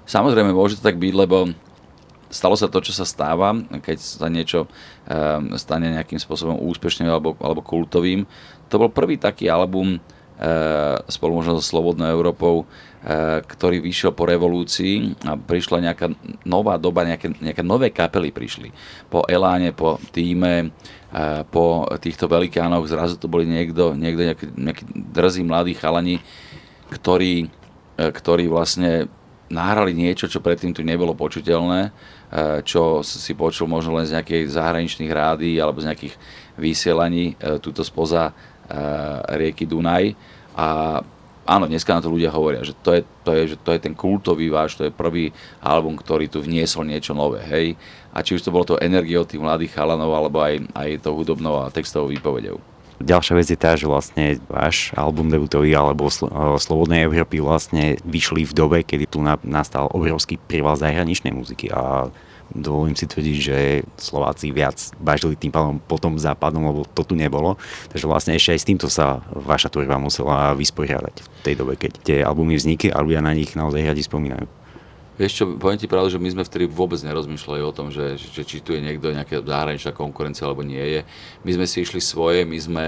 Samozrejme, 0.09 0.49
môže 0.49 0.81
to 0.81 0.89
tak 0.89 0.97
byť, 0.97 1.13
lebo 1.13 1.53
stalo 2.33 2.57
sa 2.57 2.65
to, 2.65 2.81
čo 2.81 2.97
sa 2.97 3.05
stáva, 3.05 3.53
keď 3.77 3.97
sa 4.01 4.25
niečo 4.25 4.65
um, 4.65 5.53
stane 5.53 5.93
nejakým 5.93 6.17
spôsobom 6.17 6.57
úspešným 6.65 7.13
alebo, 7.13 7.38
alebo 7.38 7.62
kultovým. 7.62 8.25
To 8.73 8.81
bol 8.81 8.89
prvý 8.89 9.21
taký 9.21 9.53
album 9.53 10.01
spolu 11.12 11.36
možno 11.36 11.60
so 11.60 11.63
Slobodnou 11.63 12.08
Európou, 12.08 12.63
Eh, 12.99 13.39
ktorý 13.47 13.80
vyšiel 13.80 14.12
po 14.12 14.28
revolúcii 14.28 15.23
a 15.23 15.39
prišla 15.39 15.88
nejaká 15.88 16.12
nová 16.43 16.75
doba, 16.75 17.08
nejaké, 17.08 17.32
nejaké 17.32 17.63
nové 17.63 17.95
kapely 17.95 18.28
prišli. 18.28 18.75
Po 19.08 19.23
Eláne, 19.23 19.71
po 19.71 19.95
týme, 20.12 20.75
eh, 21.15 21.41
po 21.47 21.88
týchto 21.95 22.28
velikánoch 22.28 22.84
zrazu 22.91 23.15
to 23.15 23.32
boli 23.32 23.47
niekto, 23.47 23.95
niekto 23.95 24.21
nejaký, 24.28 24.45
nejaký 24.52 24.84
drzí 25.15 25.47
mladí 25.47 25.80
chalani, 25.80 26.19
ktorí, 26.91 27.47
ktorí 27.95 28.52
vlastne 28.52 29.08
nahrali 29.47 29.95
niečo, 29.95 30.28
čo 30.28 30.43
predtým 30.43 30.75
tu 30.75 30.84
nebolo 30.84 31.15
počuteľné, 31.15 31.91
čo 32.65 33.06
si 33.06 33.32
počul 33.38 33.69
možno 33.69 33.95
len 33.95 34.10
z 34.10 34.17
nejakých 34.17 34.49
zahraničných 34.49 35.12
rádií 35.13 35.56
alebo 35.62 35.78
z 35.78 35.93
nejakých 35.93 36.15
vysielaní 36.58 37.38
túto 37.62 37.86
spoza 37.86 38.34
rieky 39.36 39.65
Dunaj. 39.65 40.13
A 40.53 40.99
áno, 41.49 41.65
dneska 41.65 41.97
na 41.97 42.01
to 42.01 42.13
ľudia 42.13 42.29
hovoria, 42.29 42.62
že 42.62 42.77
to 42.77 42.93
je, 42.93 43.01
to 43.25 43.32
je, 43.34 43.41
že 43.55 43.58
to 43.62 43.73
je 43.73 43.79
ten 43.82 43.97
kultový 43.97 44.53
váš, 44.53 44.77
to 44.77 44.86
je 44.86 44.93
prvý 44.93 45.34
album, 45.63 45.97
ktorý 45.97 46.29
tu 46.29 46.45
vniesol 46.45 46.86
niečo 46.86 47.17
nové, 47.17 47.41
hej. 47.49 47.73
A 48.13 48.21
či 48.21 48.38
už 48.38 48.45
to 48.45 48.53
bolo 48.53 48.65
to 48.65 48.82
energiou 48.82 49.25
tých 49.25 49.41
mladých 49.41 49.73
chalanov, 49.73 50.13
alebo 50.13 50.41
aj, 50.41 50.62
aj 50.77 51.01
to 51.01 51.10
hudobnou 51.13 51.62
a 51.62 51.73
textovou 51.73 52.13
výpovedou. 52.13 52.62
Ďalšia 52.99 53.34
vec 53.39 53.47
je 53.47 53.55
tá, 53.55 53.79
že 53.79 53.88
vlastne 53.88 54.43
váš 54.51 54.91
album 54.91 55.32
debutový 55.32 55.71
alebo 55.71 56.12
Sl- 56.12 56.27
Slobodnej 56.60 57.08
Európy 57.08 57.39
vlastne 57.39 57.95
vyšli 58.03 58.43
v 58.43 58.51
dobe, 58.51 58.77
kedy 58.84 59.08
tu 59.08 59.23
na, 59.23 59.39
nastal 59.39 59.88
obrovský 59.88 60.36
príval 60.36 60.75
zahraničnej 60.75 61.32
muziky 61.32 61.71
a 61.71 62.12
dovolím 62.53 62.97
si 62.97 63.05
tvrdiť, 63.05 63.38
že 63.38 63.57
Slováci 63.97 64.49
viac 64.49 64.77
bažili 64.97 65.38
tým 65.38 65.53
pádom 65.53 65.77
po 65.77 66.01
tom 66.01 66.17
západom, 66.17 66.65
lebo 66.65 66.81
to 66.85 67.05
tu 67.05 67.13
nebolo. 67.13 67.55
Takže 67.93 68.05
vlastne 68.09 68.33
ešte 68.35 68.53
aj 68.55 68.59
s 68.59 68.67
týmto 68.67 68.88
sa 68.89 69.21
vaša 69.33 69.69
tvorba 69.69 70.01
musela 70.01 70.57
vysporiadať 70.57 71.15
v 71.21 71.27
tej 71.45 71.55
dobe, 71.57 71.73
keď 71.77 71.91
tie 72.01 72.17
albumy 72.25 72.57
vznikli 72.57 72.89
a 72.89 73.01
ľudia 73.01 73.21
na 73.21 73.33
nich 73.33 73.53
naozaj 73.53 73.85
radi 73.85 74.03
spomínajú. 74.03 74.59
Vieš 75.19 75.35
čo, 75.35 75.43
poviem 75.59 75.75
ti 75.75 75.91
pravdu, 75.91 76.15
že 76.15 76.21
my 76.23 76.31
sme 76.31 76.47
vtedy 76.47 76.63
vôbec 76.71 76.95
nerozmýšľali 77.03 77.59
o 77.59 77.75
tom, 77.75 77.91
že, 77.91 78.15
že 78.15 78.47
či 78.47 78.63
tu 78.63 78.71
je 78.71 78.79
niekto, 78.79 79.12
nejaká 79.12 79.43
zahraničná 79.43 79.91
konkurencia 79.91 80.47
alebo 80.47 80.63
nie 80.63 80.79
je. 80.79 81.01
My 81.43 81.59
sme 81.59 81.65
si 81.67 81.83
išli 81.83 81.99
svoje, 81.99 82.47
my 82.47 82.55
sme 82.55 82.88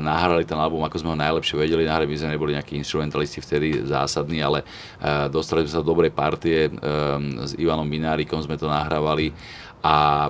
nahrali 0.00 0.48
ten 0.48 0.56
album, 0.56 0.82
ako 0.84 0.96
sme 0.96 1.12
ho 1.12 1.18
najlepšie 1.20 1.60
vedeli 1.60 1.84
nahrať, 1.84 2.08
my 2.08 2.16
sme 2.16 2.32
neboli 2.32 2.56
nejakí 2.56 2.74
instrumentalisti 2.80 3.44
vtedy 3.44 3.84
zásadní, 3.84 4.40
ale 4.40 4.64
uh, 4.64 5.28
dostali 5.28 5.68
sme 5.68 5.72
sa 5.76 5.80
do 5.84 5.92
dobrej 5.92 6.16
partie, 6.16 6.72
um, 6.72 7.44
s 7.44 7.52
Ivanom 7.60 7.84
Minárikom 7.84 8.40
sme 8.40 8.56
to 8.56 8.66
nahrávali 8.66 9.36
a 9.84 10.28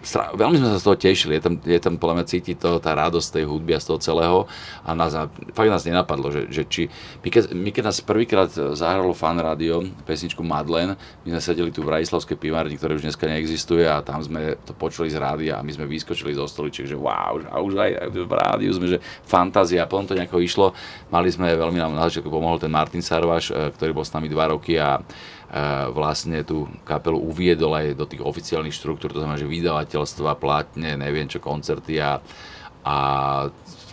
uh, 0.00 0.32
veľmi 0.34 0.56
sme 0.58 0.68
sa 0.72 0.78
z 0.78 0.86
toho 0.86 0.96
tešili, 0.96 1.36
je 1.38 1.42
tam, 1.42 1.54
je 1.58 1.80
tam 1.82 1.94
podľa 1.98 2.14
mňa 2.22 2.26
cítiť 2.30 2.56
to, 2.56 2.70
tá 2.78 2.94
radosť 2.94 3.28
tej 3.38 3.44
hudby 3.46 3.74
a 3.74 3.82
z 3.82 3.86
toho 3.90 3.98
celého. 3.98 4.38
A 4.86 4.94
nás, 4.94 5.12
fakt 5.52 5.70
nás 5.70 5.84
nenapadlo, 5.84 6.30
že, 6.30 6.48
že 6.48 6.62
či, 6.64 6.82
my 7.22 7.28
keď, 7.28 7.42
my 7.52 7.70
keď 7.74 7.82
nás 7.90 7.98
prvýkrát 8.00 8.50
zahralo 8.52 9.12
fan 9.12 9.36
rádio, 9.38 9.84
pesničku 10.06 10.40
Madlen, 10.40 10.96
my 11.26 11.28
sme 11.36 11.40
sedeli 11.42 11.70
tu 11.74 11.82
v 11.84 11.90
Brajislavskej 11.90 12.38
pivárni, 12.38 12.78
ktoré 12.78 12.96
už 12.96 13.04
dneska 13.04 13.26
neexistuje 13.28 13.84
a 13.84 14.00
tam 14.00 14.22
sme 14.22 14.56
to 14.64 14.72
počuli 14.72 15.10
z 15.10 15.18
rádia 15.18 15.58
a 15.58 15.64
my 15.64 15.72
sme 15.74 15.84
vyskočili 15.84 16.32
zo 16.32 16.46
stoličiek, 16.48 16.88
že 16.88 16.96
wow, 16.96 17.42
a 17.50 17.58
už 17.60 17.72
aj, 17.76 17.90
v 18.14 18.32
rádiu 18.32 18.70
sme, 18.72 18.86
že 18.86 18.98
fantázia, 19.26 19.84
potom 19.90 20.08
to 20.08 20.18
nejako 20.18 20.40
išlo, 20.40 20.72
mali 21.12 21.28
sme, 21.28 21.52
veľmi 21.52 21.78
nám 21.78 21.92
na 21.92 22.06
začiatku 22.08 22.30
pomohol 22.30 22.56
ten 22.56 22.72
Martin 22.72 23.02
Sarvaš, 23.04 23.50
e, 23.50 23.74
ktorý 23.74 23.90
bol 23.92 24.06
s 24.06 24.14
nami 24.14 24.30
dva 24.30 24.50
roky 24.50 24.78
a 24.78 25.02
vlastne 25.96 26.44
tú 26.44 26.68
kapelu 26.84 27.16
uviedol 27.16 27.72
aj 27.72 27.96
do 27.96 28.04
tých 28.04 28.20
oficiálnych 28.20 28.76
štruktúr, 28.76 29.16
to 29.16 29.24
znamená, 29.24 29.40
že 29.40 29.48
vydavateľstva, 29.48 30.36
plátne, 30.36 31.00
neviem 31.00 31.24
čo, 31.24 31.40
koncerty 31.40 31.96
a, 32.04 32.20
a 32.84 32.96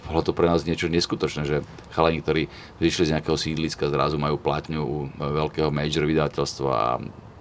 bolo 0.06 0.22
to 0.22 0.36
pre 0.36 0.52
nás 0.52 0.68
niečo 0.68 0.92
neskutočné, 0.92 1.48
že 1.48 1.58
chalani, 1.96 2.20
ktorí 2.22 2.52
vyšli 2.78 3.10
z 3.10 3.14
nejakého 3.18 3.40
sídliska, 3.40 3.88
zrazu 3.88 4.20
majú 4.20 4.36
platňu 4.36 4.82
u 4.84 4.98
veľkého 5.16 5.72
major 5.72 6.04
vydavateľstva 6.04 6.70
a 6.70 6.88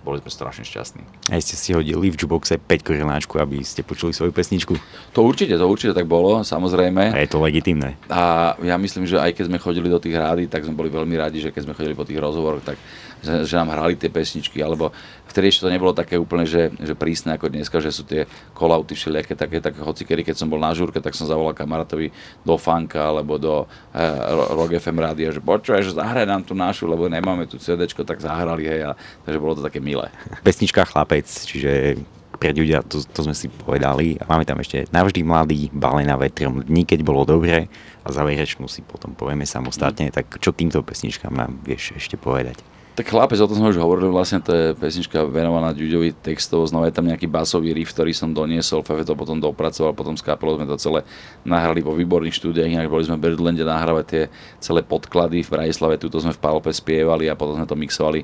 boli 0.05 0.21
sme 0.21 0.29
strašne 0.31 0.65
šťastní. 0.69 1.33
A 1.33 1.41
ste 1.41 1.57
si 1.57 1.73
hodili 1.73 2.13
v 2.13 2.17
jukeboxe 2.21 2.61
5 2.61 2.85
koriláčku, 2.85 3.41
aby 3.41 3.65
ste 3.65 3.81
počuli 3.81 4.13
svoju 4.13 4.37
pesničku? 4.37 4.77
To 5.17 5.25
určite, 5.25 5.57
to 5.57 5.65
určite 5.65 5.97
tak 5.97 6.05
bolo, 6.05 6.45
samozrejme. 6.45 7.17
A 7.17 7.25
je 7.25 7.33
to 7.33 7.41
legitimné. 7.41 7.97
A 8.13 8.53
ja 8.61 8.77
myslím, 8.77 9.09
že 9.09 9.17
aj 9.17 9.33
keď 9.33 9.45
sme 9.49 9.59
chodili 9.59 9.89
do 9.89 9.97
tých 9.97 10.21
rády, 10.21 10.45
tak 10.45 10.69
sme 10.69 10.77
boli 10.77 10.93
veľmi 10.93 11.17
radi, 11.17 11.41
že 11.41 11.49
keď 11.49 11.63
sme 11.65 11.77
chodili 11.77 11.97
po 11.97 12.05
tých 12.05 12.21
rozhovoroch, 12.21 12.61
tak 12.61 12.77
že, 13.25 13.55
nám 13.57 13.73
hrali 13.73 13.97
tie 13.97 14.13
pesničky, 14.13 14.61
alebo 14.61 14.93
vtedy 15.27 15.51
ešte 15.51 15.67
to 15.67 15.73
nebolo 15.73 15.97
také 15.97 16.21
úplne, 16.21 16.45
že, 16.45 16.71
že 16.77 16.93
prísne 16.93 17.35
ako 17.35 17.49
dneska, 17.51 17.81
že 17.81 17.91
sú 17.91 18.05
tie 18.05 18.29
kolauty 18.53 18.93
všelijaké, 18.93 19.35
také, 19.35 19.59
také 19.65 19.81
hocikedy, 19.81 20.23
keď 20.23 20.37
som 20.37 20.53
bol 20.53 20.61
na 20.61 20.77
žúrke, 20.77 21.01
tak 21.01 21.17
som 21.17 21.25
zavolal 21.25 21.57
kamarátovi 21.57 22.13
do 22.45 22.55
Fanka 22.61 23.01
alebo 23.01 23.41
do 23.41 23.65
eh, 23.97 24.53
Rock 24.53 24.77
FM 24.79 25.01
rádia, 25.01 25.33
že 25.33 25.41
že 25.85 25.93
zahraj 25.97 26.29
nám 26.29 26.45
tú 26.45 26.53
našu, 26.53 26.85
lebo 26.85 27.09
nemáme 27.09 27.49
tu 27.49 27.57
CD, 27.57 27.89
tak 27.89 28.21
zahrali, 28.21 28.69
hej, 28.69 28.81
a, 28.89 28.93
takže 29.25 29.41
bolo 29.41 29.57
to 29.57 29.63
také 29.65 29.81
milé. 29.81 30.13
Pesnička 30.45 30.85
Chlapec, 30.85 31.25
čiže 31.25 31.99
pre 32.45 32.51
ľudia, 32.53 32.83
to, 32.85 33.01
to 33.01 33.21
sme 33.25 33.33
si 33.33 33.49
povedali. 33.49 34.19
A 34.19 34.29
máme 34.29 34.45
tam 34.45 34.59
ešte 34.61 34.85
Navždy 34.91 35.23
mladý, 35.23 35.73
Balena 35.73 36.19
vetrom, 36.19 36.61
Dní, 36.61 36.85
keď 36.85 37.01
bolo 37.07 37.25
dobre 37.25 37.71
a 38.05 38.09
záverečnú 38.11 38.69
si 38.69 38.85
potom 38.85 39.15
povieme 39.17 39.47
samostatne. 39.49 40.11
Tak 40.13 40.43
čo 40.43 40.53
týmto 40.53 40.83
pesničkám 40.85 41.33
nám 41.33 41.57
vieš 41.65 41.97
ešte 41.97 42.21
povedať? 42.21 42.74
Tak 42.95 43.11
chlapec, 43.11 43.43
o 43.43 43.51
tom 43.51 43.59
sme 43.59 43.75
už 43.75 43.83
hovorili, 43.83 44.07
vlastne 44.07 44.39
to 44.39 44.55
je 44.55 44.67
pesnička 44.79 45.27
venovaná 45.27 45.75
Ďuďovi 45.75 46.15
textov, 46.15 46.63
znova 46.71 46.87
je 46.87 46.95
tam 46.95 47.11
nejaký 47.11 47.27
basový 47.27 47.75
riff, 47.75 47.91
ktorý 47.91 48.15
som 48.15 48.31
doniesol, 48.31 48.87
Fefe 48.87 49.03
to 49.03 49.19
potom 49.19 49.43
dopracoval, 49.43 49.99
potom 49.99 50.15
s 50.15 50.23
kapelou 50.23 50.55
sme 50.55 50.71
to 50.71 50.79
celé 50.79 51.03
nahrali 51.43 51.83
po 51.83 51.91
výborných 51.91 52.39
štúdiách, 52.39 52.71
inak 52.71 52.87
boli 52.87 53.03
sme 53.03 53.19
v 53.19 53.27
Birdlande 53.27 53.67
nahrávať 53.67 54.05
tie 54.07 54.25
celé 54.63 54.87
podklady 54.87 55.43
v 55.43 55.51
Bratislave, 55.51 55.99
tuto 55.99 56.23
sme 56.23 56.31
v 56.31 56.39
Palpe 56.39 56.71
spievali 56.71 57.27
a 57.27 57.35
potom 57.35 57.59
sme 57.59 57.67
to 57.67 57.75
mixovali 57.75 58.23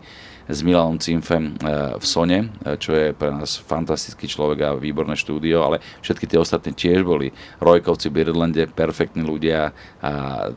s 0.51 0.67
Milanom 0.67 0.99
Cimfem 0.99 1.55
eh, 1.63 1.95
v 1.99 2.05
Sone, 2.05 2.39
eh, 2.67 2.79
čo 2.79 2.95
je 2.95 3.15
pre 3.15 3.31
nás 3.31 3.59
fantastický 3.59 4.27
človek 4.27 4.59
a 4.67 4.79
výborné 4.79 5.15
štúdio, 5.15 5.63
ale 5.63 5.79
všetky 6.03 6.27
tie 6.27 6.39
ostatné 6.43 6.75
tiež 6.75 7.07
boli 7.07 7.31
Rojkovci 7.63 8.11
v 8.11 8.23
Birdlande, 8.23 8.67
perfektní 8.67 9.23
ľudia 9.23 9.71
a 10.03 10.13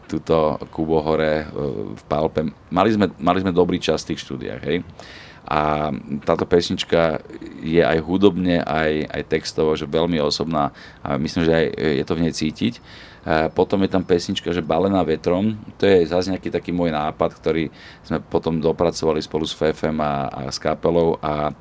tuto 0.09 0.57
Kubo 0.73 1.01
Hore 1.05 1.45
eh, 1.45 1.47
v 1.93 2.03
Palpe. 2.09 2.41
Mali 2.73 2.89
sme, 2.89 3.13
mali 3.21 3.45
sme 3.45 3.53
dobrý 3.53 3.77
čas 3.77 4.01
v 4.01 4.13
tých 4.17 4.25
štúdiách, 4.25 4.61
hej. 4.65 4.81
A 5.43 5.91
táto 6.23 6.47
pesnička 6.47 7.21
je 7.61 7.83
aj 7.83 7.99
hudobne, 8.01 8.63
aj, 8.63 9.11
aj 9.11 9.21
textovo, 9.27 9.75
že 9.77 9.85
veľmi 9.85 10.17
osobná 10.23 10.71
a 11.03 11.19
myslím, 11.19 11.43
že 11.45 11.53
aj 11.53 11.65
je 11.77 12.03
to 12.07 12.15
v 12.15 12.21
nej 12.23 12.33
cítiť. 12.33 12.73
Potom 13.51 13.83
je 13.83 13.91
tam 13.91 14.07
pesnička, 14.07 14.55
že 14.55 14.63
Balená 14.63 15.03
vetrom. 15.03 15.59
To 15.79 15.83
je 15.83 16.07
zase 16.07 16.31
nejaký 16.31 16.47
taký 16.47 16.71
môj 16.71 16.95
nápad, 16.95 17.35
ktorý 17.39 17.67
sme 18.07 18.23
potom 18.23 18.63
dopracovali 18.63 19.19
spolu 19.19 19.43
s 19.43 19.51
Fefem 19.51 19.99
a, 19.99 20.31
a 20.31 20.41
s 20.47 20.59
kapelou 20.59 21.19
a 21.19 21.51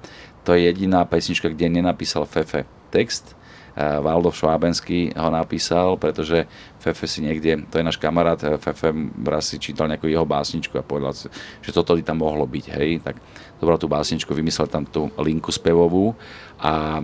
to 0.46 0.54
je 0.54 0.66
jediná 0.66 1.02
pesnička, 1.02 1.50
kde 1.50 1.70
nenapísal 1.70 2.22
Fefe 2.26 2.66
text. 2.90 3.34
Valdo 3.72 4.28
Švábenský 4.28 5.16
ho 5.16 5.30
napísal, 5.32 5.96
pretože 5.96 6.44
Fefe 6.82 7.06
si 7.06 7.22
niekde, 7.22 7.62
to 7.70 7.78
je 7.78 7.86
náš 7.86 7.94
kamarát, 7.94 8.42
Fefe 8.58 8.90
raz 9.22 9.46
si 9.46 9.62
čítal 9.62 9.86
nejakú 9.86 10.10
jeho 10.10 10.26
básničku 10.26 10.74
a 10.74 10.82
povedal 10.82 11.14
že 11.14 11.70
toto 11.70 11.94
by 11.94 12.02
tam 12.02 12.26
mohlo 12.26 12.42
byť, 12.42 12.64
hej, 12.74 12.98
tak 13.06 13.22
zobral 13.62 13.78
tú 13.78 13.86
básničku, 13.86 14.34
vymyslel 14.34 14.66
tam 14.66 14.82
tú 14.82 15.06
linku 15.22 15.54
spevovú 15.54 16.18
a 16.58 16.98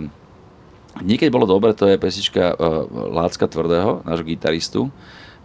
Niekedy 0.99 1.29
bolo 1.31 1.45
dobre, 1.45 1.71
to 1.77 1.85
je 1.87 2.01
pesnička 2.01 2.57
uh, 2.57 2.83
Lácka 2.89 3.45
Tvrdého, 3.47 4.03
nášho 4.03 4.25
gitaristu. 4.25 4.81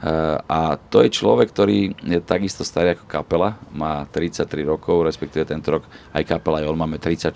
Uh, 0.04 0.36
a 0.52 0.76
to 0.92 1.00
je 1.00 1.08
človek, 1.08 1.48
ktorý 1.48 1.96
je 1.96 2.20
takisto 2.20 2.60
starý 2.60 2.92
ako 2.92 3.08
kapela, 3.08 3.56
má 3.72 4.04
33 4.12 4.44
rokov, 4.68 5.00
respektíve 5.00 5.48
tento 5.48 5.80
rok 5.80 5.88
aj 6.12 6.28
kapela, 6.28 6.60
aj 6.60 6.68
on 6.68 6.76
máme 6.76 7.00
34, 7.00 7.32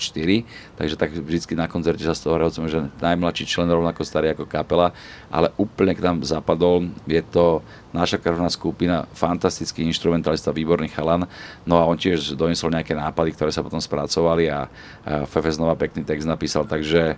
takže 0.76 0.94
tak 1.00 1.16
vždy 1.16 1.56
na 1.56 1.64
koncerte 1.64 2.04
sa 2.04 2.12
z 2.12 2.28
toho 2.28 2.36
hovoríme, 2.36 2.68
že 2.68 2.92
najmladší 3.00 3.48
člen 3.48 3.72
rovnako 3.72 4.04
starý 4.04 4.36
ako 4.36 4.44
kapela, 4.44 4.92
ale 5.32 5.48
úplne 5.56 5.96
k 5.96 6.04
nám 6.04 6.20
zapadol, 6.28 6.92
je 7.08 7.24
to 7.24 7.64
naša 7.96 8.20
krvná 8.20 8.52
skupina, 8.52 9.08
fantastický 9.16 9.88
instrumentalista, 9.88 10.52
výborný 10.52 10.92
chalan, 10.92 11.24
no 11.64 11.80
a 11.80 11.88
on 11.88 11.96
tiež 11.96 12.36
doniesol 12.36 12.68
nejaké 12.68 12.92
nápady, 12.92 13.32
ktoré 13.32 13.48
sa 13.48 13.64
potom 13.64 13.80
spracovali 13.80 14.44
a 14.52 14.68
Fefe 15.24 15.56
znova 15.56 15.72
pekný 15.72 16.04
text 16.04 16.28
napísal, 16.28 16.68
takže 16.68 17.16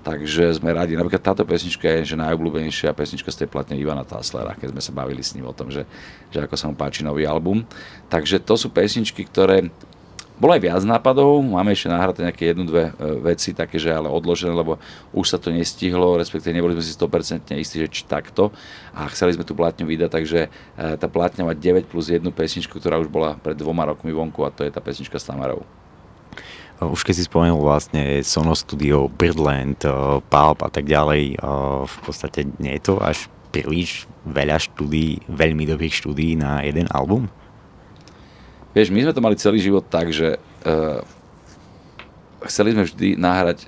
Takže 0.00 0.56
sme 0.56 0.72
radi. 0.72 0.96
Napríklad 0.96 1.20
táto 1.20 1.44
pesnička 1.44 1.84
je 1.84 2.16
že 2.16 2.16
najobľúbenejšia 2.16 2.96
pesnička 2.96 3.28
z 3.28 3.44
tej 3.44 3.48
platne 3.52 3.76
Ivana 3.76 4.00
Taslera, 4.00 4.56
keď 4.56 4.72
sme 4.72 4.80
sa 4.80 4.92
bavili 4.96 5.20
s 5.20 5.36
ním 5.36 5.44
o 5.44 5.52
tom, 5.52 5.68
že, 5.68 5.84
že 6.32 6.40
ako 6.40 6.56
sa 6.56 6.72
mu 6.72 6.74
páči 6.74 7.04
nový 7.04 7.28
album. 7.28 7.68
Takže 8.08 8.40
to 8.40 8.56
sú 8.56 8.72
pesničky, 8.72 9.28
ktoré 9.28 9.68
bolo 10.40 10.56
aj 10.56 10.64
viac 10.64 10.82
nápadov, 10.88 11.44
máme 11.44 11.76
ešte 11.76 11.92
nahraté 11.92 12.24
nejaké 12.24 12.56
jednu, 12.56 12.64
dve 12.64 12.88
e, 12.88 12.92
veci, 13.20 13.52
také, 13.52 13.76
že 13.76 13.92
ale 13.92 14.08
odložené, 14.08 14.56
lebo 14.56 14.80
už 15.12 15.36
sa 15.36 15.36
to 15.36 15.52
nestihlo, 15.52 16.16
respektíve 16.16 16.56
neboli 16.56 16.72
sme 16.80 16.80
si 16.80 16.96
100% 16.96 17.60
istí, 17.60 17.76
že 17.76 17.92
či 17.92 18.08
takto. 18.08 18.48
A 18.96 19.04
chceli 19.12 19.36
sme 19.36 19.44
tú 19.44 19.52
platňu 19.52 19.84
vydať, 19.84 20.08
takže 20.08 20.48
e, 20.48 20.96
tá 20.96 21.12
platňa 21.12 21.44
má 21.44 21.52
9 21.52 21.92
plus 21.92 22.08
jednu 22.08 22.32
pesničku, 22.32 22.72
ktorá 22.72 22.96
už 22.96 23.12
bola 23.12 23.36
pred 23.36 23.52
dvoma 23.52 23.84
rokmi 23.84 24.16
vonku 24.16 24.40
a 24.40 24.48
to 24.48 24.64
je 24.64 24.72
tá 24.72 24.80
pesnička 24.80 25.20
s 25.20 25.28
Tamarou. 25.28 25.60
Už 26.80 27.04
keď 27.04 27.14
si 27.20 27.28
spomenul 27.28 27.60
vlastne 27.60 28.24
Sono 28.24 28.56
Studio, 28.56 29.12
Birdland, 29.12 29.84
eh, 29.84 29.92
Pulp 30.24 30.64
a 30.64 30.70
tak 30.72 30.88
ďalej, 30.88 31.36
eh, 31.36 31.40
v 31.84 31.96
podstate 32.00 32.48
nie 32.56 32.72
je 32.80 32.82
to 32.88 32.94
až 32.96 33.28
príliš 33.52 34.08
veľa 34.24 34.56
štúdí, 34.56 35.20
veľmi 35.28 35.68
dobrých 35.68 35.92
štúdí 35.92 36.40
na 36.40 36.64
jeden 36.64 36.88
album? 36.88 37.28
Vieš, 38.72 38.94
my 38.94 39.04
sme 39.04 39.12
to 39.12 39.24
mali 39.24 39.36
celý 39.36 39.58
život 39.58 39.82
tak, 39.90 40.14
že 40.14 40.38
uh, 40.38 41.02
chceli 42.46 42.70
sme 42.70 42.86
vždy 42.86 43.18
nahrať 43.18 43.66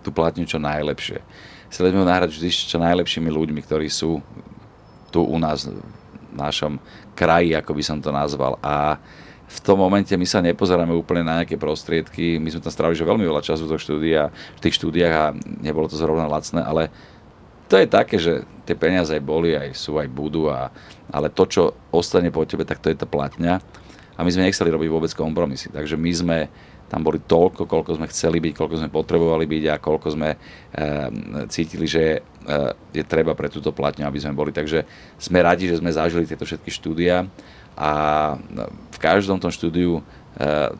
tú 0.00 0.08
platňu 0.08 0.48
čo 0.48 0.56
najlepšie. 0.56 1.20
Chceli 1.68 1.92
sme 1.92 2.00
ho 2.00 2.08
nahrať 2.08 2.32
vždy 2.32 2.48
čo 2.48 2.80
najlepšími 2.80 3.28
ľuďmi, 3.28 3.60
ktorí 3.60 3.92
sú 3.92 4.24
tu 5.12 5.20
u 5.20 5.36
nás 5.36 5.68
v 5.68 5.76
našom 6.32 6.80
kraji, 7.12 7.52
ako 7.52 7.76
by 7.76 7.82
som 7.84 8.00
to 8.00 8.08
nazval. 8.08 8.56
A 8.64 8.96
uh, 8.96 9.30
v 9.52 9.58
tom 9.60 9.76
momente 9.84 10.16
my 10.16 10.24
sa 10.24 10.40
nepozeráme 10.40 10.96
úplne 10.96 11.20
na 11.20 11.42
nejaké 11.42 11.60
prostriedky. 11.60 12.40
My 12.40 12.48
sme 12.48 12.64
tam 12.64 12.72
strávili 12.72 12.96
že 12.96 13.04
veľmi 13.04 13.24
veľa 13.28 13.44
času 13.44 13.68
do 13.68 13.76
štúdia, 13.76 14.32
v 14.32 14.62
tých 14.64 14.80
štúdiách 14.80 15.12
a 15.12 15.24
nebolo 15.60 15.92
to 15.92 16.00
zrovna 16.00 16.24
lacné, 16.24 16.64
ale 16.64 16.88
to 17.68 17.80
je 17.80 17.88
také, 17.88 18.16
že 18.20 18.44
tie 18.68 18.76
peniaze 18.76 19.12
aj 19.12 19.24
boli, 19.24 19.56
aj 19.56 19.72
sú, 19.72 19.96
aj 19.96 20.08
budú, 20.12 20.52
a, 20.52 20.68
ale 21.08 21.32
to, 21.32 21.44
čo 21.48 21.62
ostane 21.88 22.28
po 22.28 22.44
tebe, 22.44 22.68
tak 22.68 22.80
to 22.80 22.92
je 22.92 22.96
tá 22.96 23.08
platňa. 23.08 23.64
A 24.12 24.20
my 24.20 24.28
sme 24.28 24.44
nechceli 24.44 24.68
robiť 24.68 24.88
vôbec 24.92 25.12
kompromisy. 25.16 25.72
Takže 25.72 25.96
my 25.96 26.12
sme 26.12 26.38
tam 26.92 27.00
boli 27.00 27.24
toľko, 27.24 27.64
koľko 27.64 27.96
sme 27.96 28.12
chceli 28.12 28.44
byť, 28.44 28.52
koľko 28.52 28.76
sme 28.76 28.92
potrebovali 28.92 29.48
byť 29.48 29.64
a 29.72 29.80
koľko 29.80 30.08
sme 30.12 30.36
e, 30.36 30.38
cítili, 31.48 31.88
že 31.88 32.20
e, 32.20 32.52
je 32.92 33.00
treba 33.08 33.32
pre 33.32 33.48
túto 33.48 33.72
platňu, 33.72 34.04
aby 34.04 34.20
sme 34.20 34.36
boli. 34.36 34.52
Takže 34.52 34.84
sme 35.16 35.40
radi, 35.40 35.72
že 35.72 35.80
sme 35.80 35.88
zažili 35.88 36.28
tieto 36.28 36.44
všetky 36.44 36.68
štúdia 36.68 37.24
a 37.82 37.92
v 38.94 38.98
každom 39.02 39.42
tom 39.42 39.50
štúdiu 39.50 40.06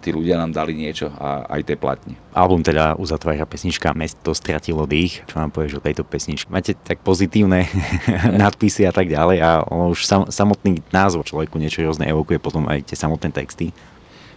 tí 0.01 0.09
ľudia 0.09 0.41
nám 0.41 0.51
dali 0.51 0.73
niečo 0.73 1.13
a 1.13 1.45
aj 1.45 1.61
tie 1.69 1.77
platni. 1.77 2.17
Album 2.33 2.65
teda 2.65 2.97
uzatvára 2.97 3.45
pesnička 3.45 3.93
Mesto 3.93 4.33
stratilo 4.33 4.89
dých. 4.89 5.21
Čo 5.29 5.45
nám 5.45 5.53
povieš 5.53 5.77
o 5.77 5.85
tejto 5.85 6.09
pesničke? 6.09 6.49
Máte 6.49 6.73
tak 6.73 7.05
pozitívne 7.05 7.69
nadpisy 8.43 8.89
a 8.89 8.93
tak 8.97 9.13
ďalej 9.13 9.39
a 9.45 9.51
už 9.93 10.09
sam, 10.09 10.25
samotný 10.33 10.81
názov 10.89 11.29
človeku 11.29 11.61
niečo 11.61 11.85
rôzne 11.85 12.09
evokuje 12.09 12.41
potom 12.41 12.65
aj 12.65 12.89
tie 12.89 12.97
samotné 12.97 13.29
texty. 13.29 13.77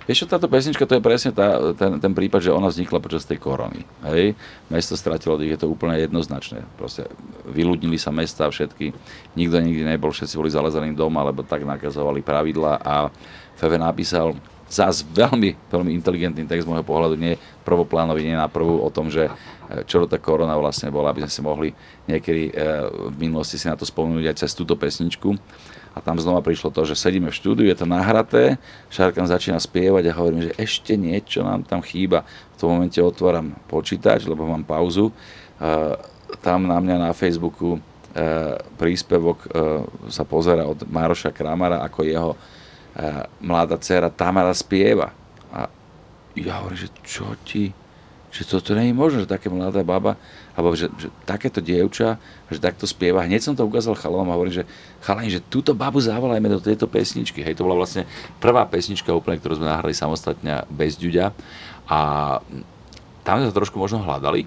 Vieš 0.06 0.30
táto 0.30 0.46
pesnička, 0.46 0.86
to 0.86 0.98
je 0.98 1.04
presne 1.04 1.34
tá, 1.34 1.74
ten, 1.74 1.98
ten 1.98 2.14
prípad, 2.14 2.38
že 2.38 2.54
ona 2.54 2.70
vznikla 2.70 3.02
počas 3.02 3.26
tej 3.26 3.42
korony. 3.42 3.82
Hej? 4.06 4.38
Mesto 4.70 4.94
stratilo 4.94 5.34
je 5.42 5.58
to 5.58 5.66
úplne 5.66 5.98
jednoznačné. 5.98 6.62
Proste 6.78 7.10
vyľudnili 7.50 7.98
sa 7.98 8.14
mesta 8.14 8.46
všetky, 8.46 8.94
nikto 9.34 9.58
nikdy 9.58 9.82
nebol, 9.82 10.14
všetci 10.14 10.38
boli 10.38 10.54
zalezaní 10.54 10.94
doma, 10.94 11.26
lebo 11.26 11.42
tak 11.42 11.66
nakazovali 11.66 12.22
pravidla 12.22 12.86
a 12.86 13.10
Feve 13.58 13.82
napísal 13.82 14.38
zás 14.66 15.06
veľmi, 15.06 15.70
veľmi 15.70 15.94
inteligentný 15.94 16.46
text 16.50 16.66
z 16.66 16.70
môjho 16.70 16.86
pohľadu, 16.86 17.16
nie 17.18 17.38
prvoplánový, 17.62 18.26
nie 18.26 18.38
na 18.38 18.50
prvú 18.50 18.82
o 18.82 18.90
tom, 18.90 19.14
že 19.14 19.30
e, 19.30 19.32
čo 19.86 20.10
tá 20.10 20.18
korona 20.18 20.58
vlastne 20.58 20.90
bola, 20.90 21.14
aby 21.14 21.26
sme 21.26 21.32
si 21.32 21.42
mohli 21.46 21.70
niekedy 22.10 22.50
e, 22.50 22.54
v 23.14 23.18
minulosti 23.18 23.62
si 23.62 23.70
na 23.70 23.78
to 23.78 23.86
spomenúť 23.86 24.26
aj 24.34 24.36
cez 24.42 24.52
túto 24.58 24.74
pesničku. 24.74 25.38
A 25.96 26.04
tam 26.04 26.20
znova 26.20 26.44
prišlo 26.44 26.76
to, 26.76 26.84
že 26.84 27.00
sedíme 27.00 27.32
v 27.32 27.40
štúdiu, 27.40 27.72
je 27.72 27.80
to 27.80 27.88
nahraté, 27.88 28.60
Šarkan 28.92 29.32
začína 29.32 29.64
spievať 29.64 30.12
a 30.12 30.18
hovorím, 30.20 30.52
že 30.52 30.58
ešte 30.60 31.00
niečo 31.00 31.40
nám 31.40 31.64
tam 31.64 31.80
chýba. 31.80 32.28
V 32.54 32.56
tom 32.60 32.76
momente 32.76 33.00
otváram 33.00 33.56
počítač, 33.72 34.28
lebo 34.28 34.44
mám 34.44 34.68
pauzu. 34.68 35.08
E, 35.08 35.14
tam 36.44 36.68
na 36.68 36.84
mňa 36.84 37.00
na 37.00 37.12
Facebooku 37.16 37.80
príspevok 38.80 39.44
sa 40.08 40.24
pozera 40.24 40.64
od 40.64 40.88
Mároša 40.88 41.36
Kramara, 41.36 41.84
ako 41.84 42.00
jeho 42.08 42.32
mladá 43.44 43.76
dcera 43.76 44.08
Tamara 44.08 44.56
spieva. 44.56 45.12
A 45.52 45.68
ja 46.40 46.64
hovorím, 46.64 46.80
že 46.80 46.90
čo 47.04 47.36
ti, 47.44 47.76
že 48.36 48.44
toto 48.44 48.76
nie 48.76 48.92
je 48.92 48.96
možné, 48.96 49.24
že 49.24 49.32
také 49.32 49.48
mladá 49.48 49.80
baba, 49.80 50.20
alebo 50.60 50.76
že, 50.76 50.92
že 51.00 51.08
takéto 51.24 51.64
dievča, 51.64 52.20
že 52.52 52.60
takto 52.60 52.84
spieva. 52.84 53.24
Hneď 53.24 53.40
som 53.40 53.56
to 53.56 53.64
ukázal 53.64 53.96
chalom 53.96 54.28
a 54.28 54.36
hovorím, 54.36 54.60
že 54.60 54.68
chalani, 55.00 55.32
že 55.32 55.40
túto 55.40 55.72
babu 55.72 56.04
zavolajme 56.04 56.52
do 56.52 56.60
tejto 56.60 56.92
pesničky. 56.92 57.40
Hej, 57.40 57.56
to 57.56 57.64
bola 57.64 57.80
vlastne 57.80 58.04
prvá 58.44 58.68
pesnička 58.68 59.16
úplne, 59.16 59.40
ktorú 59.40 59.64
sme 59.64 59.72
nahrali 59.72 59.96
samostatne 59.96 60.68
bez 60.68 61.00
ďuďa. 61.00 61.32
A 61.88 62.00
tam 63.24 63.40
sme 63.40 63.56
to 63.56 63.60
trošku 63.64 63.80
možno 63.80 64.04
hľadali, 64.04 64.44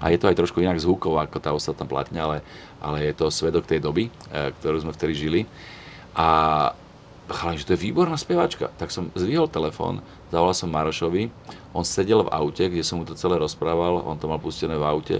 a 0.00 0.08
je 0.08 0.16
to 0.20 0.32
aj 0.32 0.36
trošku 0.40 0.64
inak 0.64 0.80
zvukovo 0.80 1.20
ako 1.20 1.36
tá 1.40 1.52
ostatná 1.52 1.84
platňa, 1.84 2.20
ale, 2.24 2.38
ale 2.80 3.04
je 3.04 3.12
to 3.12 3.28
svedok 3.28 3.68
tej 3.68 3.84
doby, 3.84 4.08
e, 4.08 4.52
ktorú 4.60 4.80
sme 4.80 4.96
vtedy 4.96 5.12
žili. 5.12 5.40
A 6.16 6.28
chalani, 7.28 7.60
že 7.60 7.68
to 7.68 7.76
je 7.76 7.84
výborná 7.84 8.16
speváčka. 8.16 8.72
Tak 8.80 8.88
som 8.88 9.12
zvihol 9.12 9.46
telefón, 9.52 10.00
zavolal 10.32 10.56
som 10.56 10.72
Marošovi, 10.72 11.28
on 11.70 11.86
sedel 11.86 12.26
v 12.26 12.32
aute, 12.34 12.66
kde 12.66 12.82
som 12.82 12.98
mu 12.98 13.04
to 13.06 13.14
celé 13.14 13.38
rozprával, 13.38 14.02
on 14.02 14.18
to 14.18 14.26
mal 14.26 14.42
pustené 14.42 14.74
v 14.74 14.84
aute. 14.84 15.16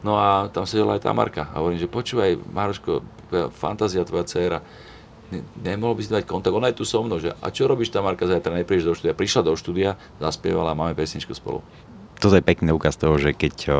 No 0.00 0.16
a 0.16 0.48
tam 0.48 0.64
sedela 0.64 0.96
aj 0.96 1.04
Tamarka. 1.04 1.52
A 1.52 1.60
hovorím, 1.60 1.76
že 1.76 1.90
počúvaj, 1.90 2.40
Maroško, 2.48 3.04
fantázia 3.52 4.00
tvoja 4.08 4.24
dcéra, 4.24 4.58
ne, 5.28 5.44
nemohol 5.60 6.00
by 6.00 6.02
si 6.02 6.10
dať 6.10 6.24
kontakt, 6.24 6.56
ona 6.56 6.72
je 6.72 6.80
tu 6.80 6.88
so 6.88 7.04
mnou, 7.04 7.20
že 7.20 7.36
a 7.36 7.46
čo 7.52 7.68
robíš 7.68 7.92
Tamarka 7.92 8.24
zajtra, 8.24 8.56
neprídeš 8.56 8.88
do 8.88 8.94
štúdia. 8.96 9.12
Prišla 9.12 9.42
do 9.44 9.52
štúdia, 9.52 10.00
zaspievala 10.16 10.72
a 10.72 10.78
máme 10.78 10.96
pesničku 10.96 11.36
spolu 11.36 11.60
toto 12.20 12.36
je 12.36 12.44
pekný 12.44 12.76
ukaz 12.76 13.00
toho, 13.00 13.16
že 13.16 13.32
keď 13.32 13.54
o, 13.66 13.74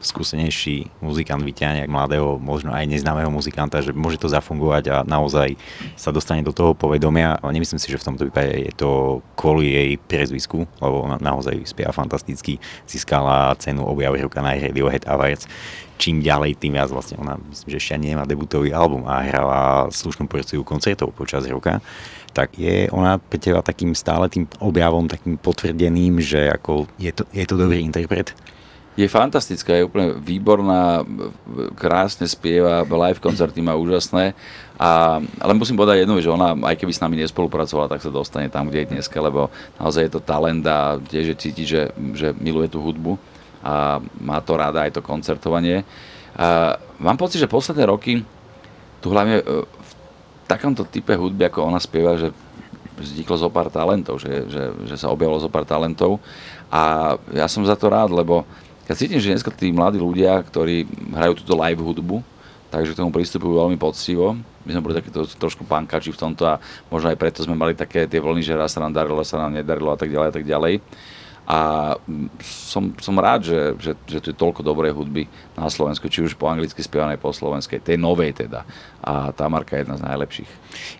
skúsenejší 0.00 0.88
muzikant 1.04 1.44
vyťahne 1.44 1.84
mladého, 1.84 2.40
možno 2.40 2.72
aj 2.72 2.88
neznámeho 2.88 3.28
muzikanta, 3.28 3.84
že 3.84 3.92
môže 3.92 4.16
to 4.16 4.32
zafungovať 4.32 4.84
a 4.88 4.96
naozaj 5.04 5.54
sa 5.94 6.08
dostane 6.08 6.40
do 6.40 6.56
toho 6.56 6.72
povedomia. 6.72 7.36
Ale 7.44 7.52
nemyslím 7.60 7.76
si, 7.76 7.92
že 7.92 8.00
v 8.00 8.06
tomto 8.08 8.24
prípade 8.26 8.56
je 8.56 8.72
to 8.72 9.20
kvôli 9.36 9.68
jej 9.76 9.90
priezvisku, 10.00 10.64
lebo 10.80 11.04
ona 11.04 11.20
naozaj 11.20 11.60
spieva 11.68 11.92
fantasticky, 11.92 12.56
získala 12.88 13.52
cenu 13.60 13.84
objav 13.84 14.16
roka 14.16 14.40
na 14.40 14.56
Radiohead 14.56 15.04
Awards. 15.04 15.44
Čím 15.94 16.26
ďalej, 16.26 16.58
tým 16.58 16.74
viac 16.74 16.90
vlastne 16.90 17.22
ona, 17.22 17.38
myslím, 17.38 17.68
že 17.70 17.78
ešte 17.78 17.96
nemá 18.02 18.26
debutový 18.26 18.74
album 18.74 19.06
a 19.06 19.22
hrala 19.22 19.60
slušnú 19.94 20.26
porciu 20.26 20.66
koncertov 20.66 21.14
počas 21.14 21.46
roka 21.46 21.78
tak 22.34 22.58
je 22.58 22.90
ona 22.90 23.22
pre 23.22 23.38
teba 23.38 23.62
takým 23.62 23.94
stále 23.94 24.26
tým 24.26 24.50
objavom, 24.58 25.06
takým 25.06 25.38
potvrdeným, 25.38 26.18
že 26.18 26.50
ako 26.50 26.90
je 26.98 27.14
to, 27.14 27.22
je 27.30 27.46
to 27.46 27.54
dobrý 27.54 27.86
interpret? 27.86 28.34
Je 28.94 29.10
fantastická, 29.10 29.74
je 29.74 29.86
úplne 29.86 30.18
výborná, 30.22 31.02
krásne 31.74 32.30
spieva, 32.30 32.86
live 32.86 33.18
koncerty 33.18 33.58
má 33.58 33.74
úžasné. 33.74 34.38
A, 34.78 35.18
ale 35.18 35.52
musím 35.54 35.74
povedať 35.74 36.06
jednu, 36.06 36.22
že 36.22 36.30
ona, 36.30 36.54
aj 36.54 36.78
keby 36.78 36.94
s 36.94 37.02
nami 37.02 37.18
nespolupracovala, 37.18 37.90
tak 37.90 38.06
sa 38.06 38.14
dostane 38.14 38.46
tam, 38.50 38.70
kde 38.70 38.86
je 38.86 38.90
dneska, 38.94 39.18
lebo 39.18 39.50
naozaj 39.82 40.06
je 40.06 40.12
to 40.14 40.22
talent 40.22 40.62
a 40.66 41.02
tiež 41.10 41.34
cíti, 41.38 41.66
že, 41.66 41.90
že 42.14 42.34
miluje 42.38 42.70
tú 42.70 42.82
hudbu 42.82 43.18
a 43.64 43.96
má 44.20 44.44
to 44.44 44.60
rada 44.60 44.84
aj 44.84 44.92
to 44.92 45.00
koncertovanie. 45.00 45.88
A 46.36 46.76
mám 47.00 47.16
pocit, 47.16 47.40
že 47.40 47.48
posledné 47.48 47.88
roky 47.88 48.20
tu 49.00 49.08
hlavne 49.08 49.40
takomto 50.44 50.84
type 50.84 51.16
hudby, 51.16 51.48
ako 51.48 51.72
ona 51.72 51.80
spieva, 51.80 52.20
že 52.20 52.28
vzniklo 53.00 53.36
zo 53.40 53.48
pár 53.50 53.72
talentov, 53.72 54.22
že, 54.22 54.46
že, 54.46 54.62
že 54.86 54.96
sa 55.00 55.10
objavilo 55.10 55.40
zo 55.40 55.50
pár 55.50 55.66
talentov 55.66 56.22
a 56.70 57.14
ja 57.34 57.48
som 57.50 57.64
za 57.66 57.74
to 57.74 57.90
rád, 57.90 58.14
lebo 58.14 58.46
ja 58.84 58.94
cítim, 58.94 59.18
že 59.18 59.32
dneska 59.32 59.50
tí 59.50 59.72
mladí 59.72 59.96
ľudia, 59.96 60.38
ktorí 60.44 60.84
hrajú 61.16 61.40
túto 61.42 61.56
live 61.56 61.80
hudbu, 61.80 62.16
takže 62.68 62.92
k 62.92 63.00
tomu 63.00 63.10
pristupujú 63.10 63.56
veľmi 63.56 63.80
poctivo. 63.80 64.36
My 64.64 64.70
sme 64.76 64.84
boli 64.84 64.94
takíto 64.96 65.24
trošku 65.24 65.64
pankači 65.64 66.12
v 66.12 66.20
tomto 66.20 66.44
a 66.44 66.60
možno 66.92 67.08
aj 67.12 67.18
preto 67.18 67.40
sme 67.40 67.56
mali 67.56 67.72
také 67.72 68.04
tie 68.04 68.20
vlny, 68.20 68.44
že 68.44 68.54
raz 68.56 68.76
sa 68.76 68.84
nám 68.84 68.92
darilo, 68.92 69.24
sa 69.24 69.40
nám 69.40 69.56
nedarilo 69.56 69.92
a 69.92 69.98
tak 69.98 70.12
ďalej 70.12 70.28
a 70.28 70.34
tak 70.34 70.44
ďalej 70.44 70.74
a 71.44 71.92
som, 72.40 72.96
som 72.96 73.12
rád, 73.20 73.44
že, 73.44 73.60
že, 73.76 73.92
že 74.08 74.18
tu 74.24 74.32
je 74.32 74.36
toľko 74.36 74.64
dobrej 74.64 74.96
hudby 74.96 75.28
na 75.60 75.68
Slovensku, 75.68 76.08
či 76.08 76.24
už 76.24 76.40
po 76.40 76.48
anglicky 76.48 76.80
spievanej, 76.80 77.20
po 77.20 77.36
slovenskej, 77.36 77.84
tej 77.84 78.00
novej 78.00 78.32
teda. 78.32 78.64
A 79.04 79.28
tá 79.36 79.44
marka 79.52 79.76
je 79.76 79.84
jedna 79.84 80.00
z 80.00 80.08
najlepších. 80.08 80.50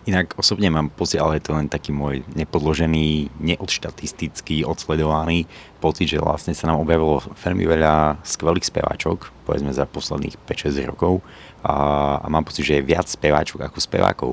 Inak 0.05 0.37
osobne 0.37 0.69
mám 0.69 0.93
pocit, 0.93 1.17
ale 1.17 1.41
je 1.41 1.49
to 1.49 1.57
len 1.57 1.65
taký 1.65 1.89
môj 1.89 2.21
nepodložený, 2.37 3.33
neodštatistický, 3.41 4.61
odsledovaný 4.61 5.49
pocit, 5.81 6.13
že 6.13 6.21
vlastne 6.21 6.53
sa 6.53 6.69
nám 6.69 6.85
objavilo 6.85 7.25
veľmi 7.41 7.65
veľa 7.65 8.21
skvelých 8.21 8.69
speváčok, 8.69 9.33
povedzme 9.49 9.73
za 9.73 9.89
posledných 9.89 10.37
5-6 10.45 10.89
rokov 10.93 11.25
a, 11.65 11.73
a 12.21 12.25
mám 12.29 12.45
pocit, 12.45 12.69
že 12.69 12.77
je 12.77 12.85
viac 12.85 13.09
speváčok 13.09 13.65
ako 13.65 13.77
spevákov. 13.81 14.31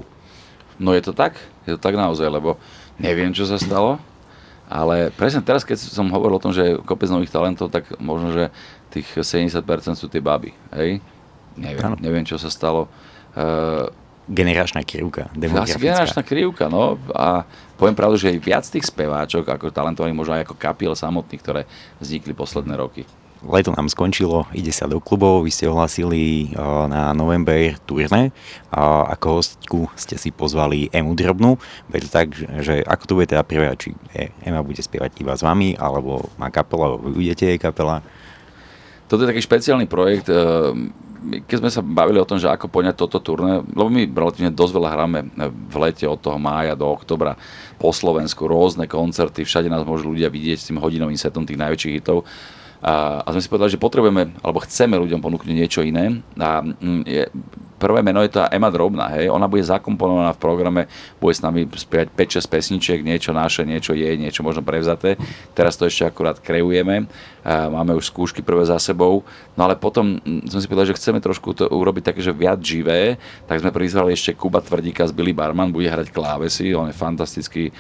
No 0.77 0.93
je 0.93 1.01
to 1.01 1.17
tak, 1.17 1.41
je 1.65 1.73
to 1.77 1.81
tak 1.81 1.97
naozaj, 1.97 2.29
lebo 2.29 2.61
neviem, 3.01 3.33
čo 3.33 3.49
sa 3.49 3.57
stalo, 3.57 3.97
ale 4.73 5.13
presne 5.13 5.45
teraz, 5.45 5.69
keď 5.69 5.77
som 5.77 6.09
hovoril 6.09 6.41
o 6.41 6.43
tom, 6.43 6.57
že 6.57 6.81
kopec 6.89 7.13
nových 7.13 7.29
talentov, 7.29 7.69
tak 7.69 7.93
možno, 8.01 8.33
že 8.33 8.49
tých 8.89 9.21
70% 9.21 9.61
sú 10.01 10.09
tie 10.09 10.25
baby. 10.25 10.57
Hej? 10.73 11.05
Neviem, 11.61 12.01
neviem, 12.01 12.25
čo 12.25 12.41
sa 12.41 12.49
stalo. 12.49 12.89
Uh, 13.37 13.93
generačná 14.33 14.81
krivka. 14.81 15.29
Asi 15.61 15.77
generačná 15.77 16.25
krivka, 16.25 16.73
no. 16.73 16.97
A 17.13 17.45
poviem 17.77 17.93
pravdu, 17.93 18.17
že 18.17 18.33
aj 18.33 18.39
viac 18.41 18.65
tých 18.65 18.89
speváčok, 18.89 19.45
ako 19.45 19.69
talentovaných, 19.69 20.17
možno 20.17 20.41
aj 20.41 20.49
ako 20.49 20.57
kapiel 20.57 20.97
samotných, 20.97 21.43
ktoré 21.45 21.63
vznikli 22.01 22.33
posledné 22.33 22.73
roky 22.81 23.05
leto 23.49 23.75
nám 23.75 23.91
skončilo, 23.91 24.47
ide 24.55 24.71
sa 24.71 24.87
do 24.87 25.03
klubov, 25.03 25.43
vy 25.43 25.51
ste 25.51 25.67
ohlasili 25.67 26.55
na 26.87 27.11
november 27.11 27.75
turné. 27.83 28.31
Ako 28.71 29.43
hostku 29.43 29.91
ste 29.99 30.15
si 30.15 30.31
pozvali 30.31 30.87
Emu 30.95 31.15
Drobnú. 31.19 31.59
To 31.91 32.09
tak, 32.11 32.35
že 32.37 32.87
ako 32.87 33.03
to 33.07 33.17
bude 33.19 33.29
teda 33.31 33.43
prvá, 33.43 33.75
či 33.75 33.95
Ema 34.47 34.63
bude 34.63 34.79
spievať 34.79 35.19
iba 35.19 35.35
s 35.35 35.43
vami, 35.43 35.75
alebo 35.75 36.31
má 36.39 36.55
kapela, 36.55 36.95
alebo 36.95 37.11
vy 37.11 37.27
budete 37.27 37.51
jej 37.51 37.59
kapela? 37.59 38.01
Toto 39.11 39.29
je 39.29 39.31
taký 39.35 39.45
špeciálny 39.45 39.85
projekt, 39.93 40.33
e, 40.33 40.41
keď 41.45 41.57
sme 41.61 41.71
sa 41.71 41.85
bavili 41.85 42.17
o 42.17 42.25
tom, 42.25 42.41
že 42.41 42.49
ako 42.49 42.73
poňať 42.73 42.97
toto 42.97 43.21
turné, 43.21 43.61
lebo 43.61 43.93
my 43.93 44.09
relatívne 44.09 44.49
dosť 44.49 44.73
veľa 44.73 44.89
hráme 44.89 45.19
v 45.69 45.77
lete 45.85 46.09
od 46.09 46.17
toho 46.17 46.41
mája 46.41 46.73
do 46.73 46.89
oktobra 46.89 47.37
po 47.77 47.93
Slovensku, 47.93 48.49
rôzne 48.49 48.89
koncerty, 48.89 49.45
všade 49.45 49.69
nás 49.69 49.85
môžu 49.85 50.17
ľudia 50.17 50.33
vidieť 50.33 50.57
s 50.57 50.69
tým 50.73 50.81
hodinovým 50.81 51.21
setom 51.21 51.45
tých 51.45 51.61
najväčších 51.61 51.95
hitov 52.01 52.25
a, 52.83 53.23
sme 53.31 53.43
si 53.43 53.47
povedali, 53.47 53.71
že 53.71 53.79
potrebujeme, 53.79 54.35
alebo 54.43 54.59
chceme 54.67 54.99
ľuďom 54.99 55.23
ponúknuť 55.23 55.55
niečo 55.55 55.87
iné. 55.87 56.19
A 56.35 56.67
mm, 56.67 57.03
prvé 57.83 57.99
meno 58.07 58.23
je 58.23 58.31
tá 58.31 58.47
Ema 58.55 58.71
Drobná, 58.71 59.11
hej, 59.19 59.27
ona 59.27 59.51
bude 59.51 59.67
zakomponovaná 59.67 60.31
v 60.31 60.39
programe, 60.39 60.83
bude 61.19 61.35
s 61.35 61.43
nami 61.43 61.67
spievať 61.67 62.15
5-6 62.15 62.47
pesničiek, 62.47 62.99
niečo 63.03 63.35
naše, 63.35 63.67
niečo 63.67 63.91
je, 63.99 64.07
niečo 64.15 64.47
možno 64.47 64.63
prevzaté. 64.63 65.19
Teraz 65.51 65.75
to 65.75 65.91
ešte 65.91 66.07
akurát 66.07 66.39
kreujeme, 66.39 67.11
máme 67.43 67.99
už 67.99 68.15
skúšky 68.15 68.39
prvé 68.39 68.63
za 68.63 68.79
sebou, 68.79 69.27
no 69.59 69.67
ale 69.67 69.75
potom 69.75 70.23
mm, 70.23 70.47
sme 70.47 70.61
si 70.63 70.71
povedali, 70.71 70.95
že 70.95 70.99
chceme 71.03 71.19
trošku 71.19 71.59
to 71.59 71.67
urobiť 71.67 72.15
také, 72.15 72.21
že 72.23 72.31
viac 72.31 72.63
živé, 72.63 73.19
tak 73.51 73.59
sme 73.59 73.75
prizvali 73.75 74.15
ešte 74.15 74.39
Kuba 74.39 74.63
Tvrdíka 74.63 75.03
z 75.03 75.11
Billy 75.11 75.35
Barman, 75.35 75.75
bude 75.75 75.91
hrať 75.91 76.15
klávesy, 76.15 76.71
on 76.79 76.87
je 76.87 76.95
fantastický 76.95 77.65
e, 77.67 77.73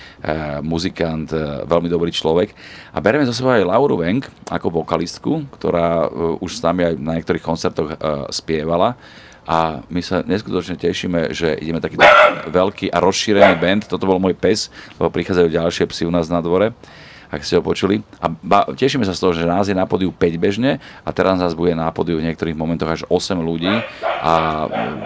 muzikant, 0.66 1.30
e, 1.30 1.62
veľmi 1.62 1.86
dobrý 1.86 2.10
človek. 2.10 2.50
A 2.90 2.98
bereme 2.98 3.22
za 3.22 3.30
sebou 3.30 3.54
aj 3.54 3.62
Lauru 3.62 4.02
Wenk 4.02 4.26
ako 4.50 4.82
vokalistku, 4.82 5.46
ktorá 5.54 6.08
uh, 6.08 6.44
už 6.44 6.58
s 6.58 6.64
nami 6.64 6.84
aj 6.84 6.94
na 6.98 7.12
niektorých 7.16 7.44
koncertoch 7.44 7.94
spievala 8.28 8.96
a 9.42 9.82
my 9.90 10.00
sa 10.00 10.22
neskutočne 10.22 10.78
tešíme, 10.78 11.34
že 11.34 11.58
ideme 11.58 11.82
taký 11.82 11.98
veľký 12.58 12.94
a 12.94 13.02
rozšírený 13.02 13.58
band. 13.58 13.82
Toto 13.90 14.06
bol 14.06 14.22
môj 14.22 14.38
pes, 14.38 14.70
lebo 14.98 15.10
prichádzajú 15.10 15.48
ďalšie 15.50 15.84
psy 15.90 16.02
u 16.06 16.12
nás 16.14 16.30
na 16.30 16.38
dvore 16.38 16.70
ak 17.32 17.40
ste 17.48 17.56
ho 17.56 17.64
počuli. 17.64 18.04
A 18.20 18.28
ba- 18.28 18.68
tešíme 18.68 19.08
sa 19.08 19.16
z 19.16 19.24
toho, 19.24 19.32
že 19.32 19.48
nás 19.48 19.64
je 19.64 19.72
na 19.72 19.88
podiu 19.88 20.12
5 20.12 20.36
bežne 20.36 20.84
a 21.00 21.10
teraz 21.16 21.40
nás 21.40 21.56
bude 21.56 21.72
na 21.72 21.88
podiu 21.88 22.20
v 22.20 22.28
niektorých 22.28 22.52
momentoch 22.52 22.92
až 22.92 23.02
8 23.08 23.40
ľudí 23.40 23.72
a 24.20 24.32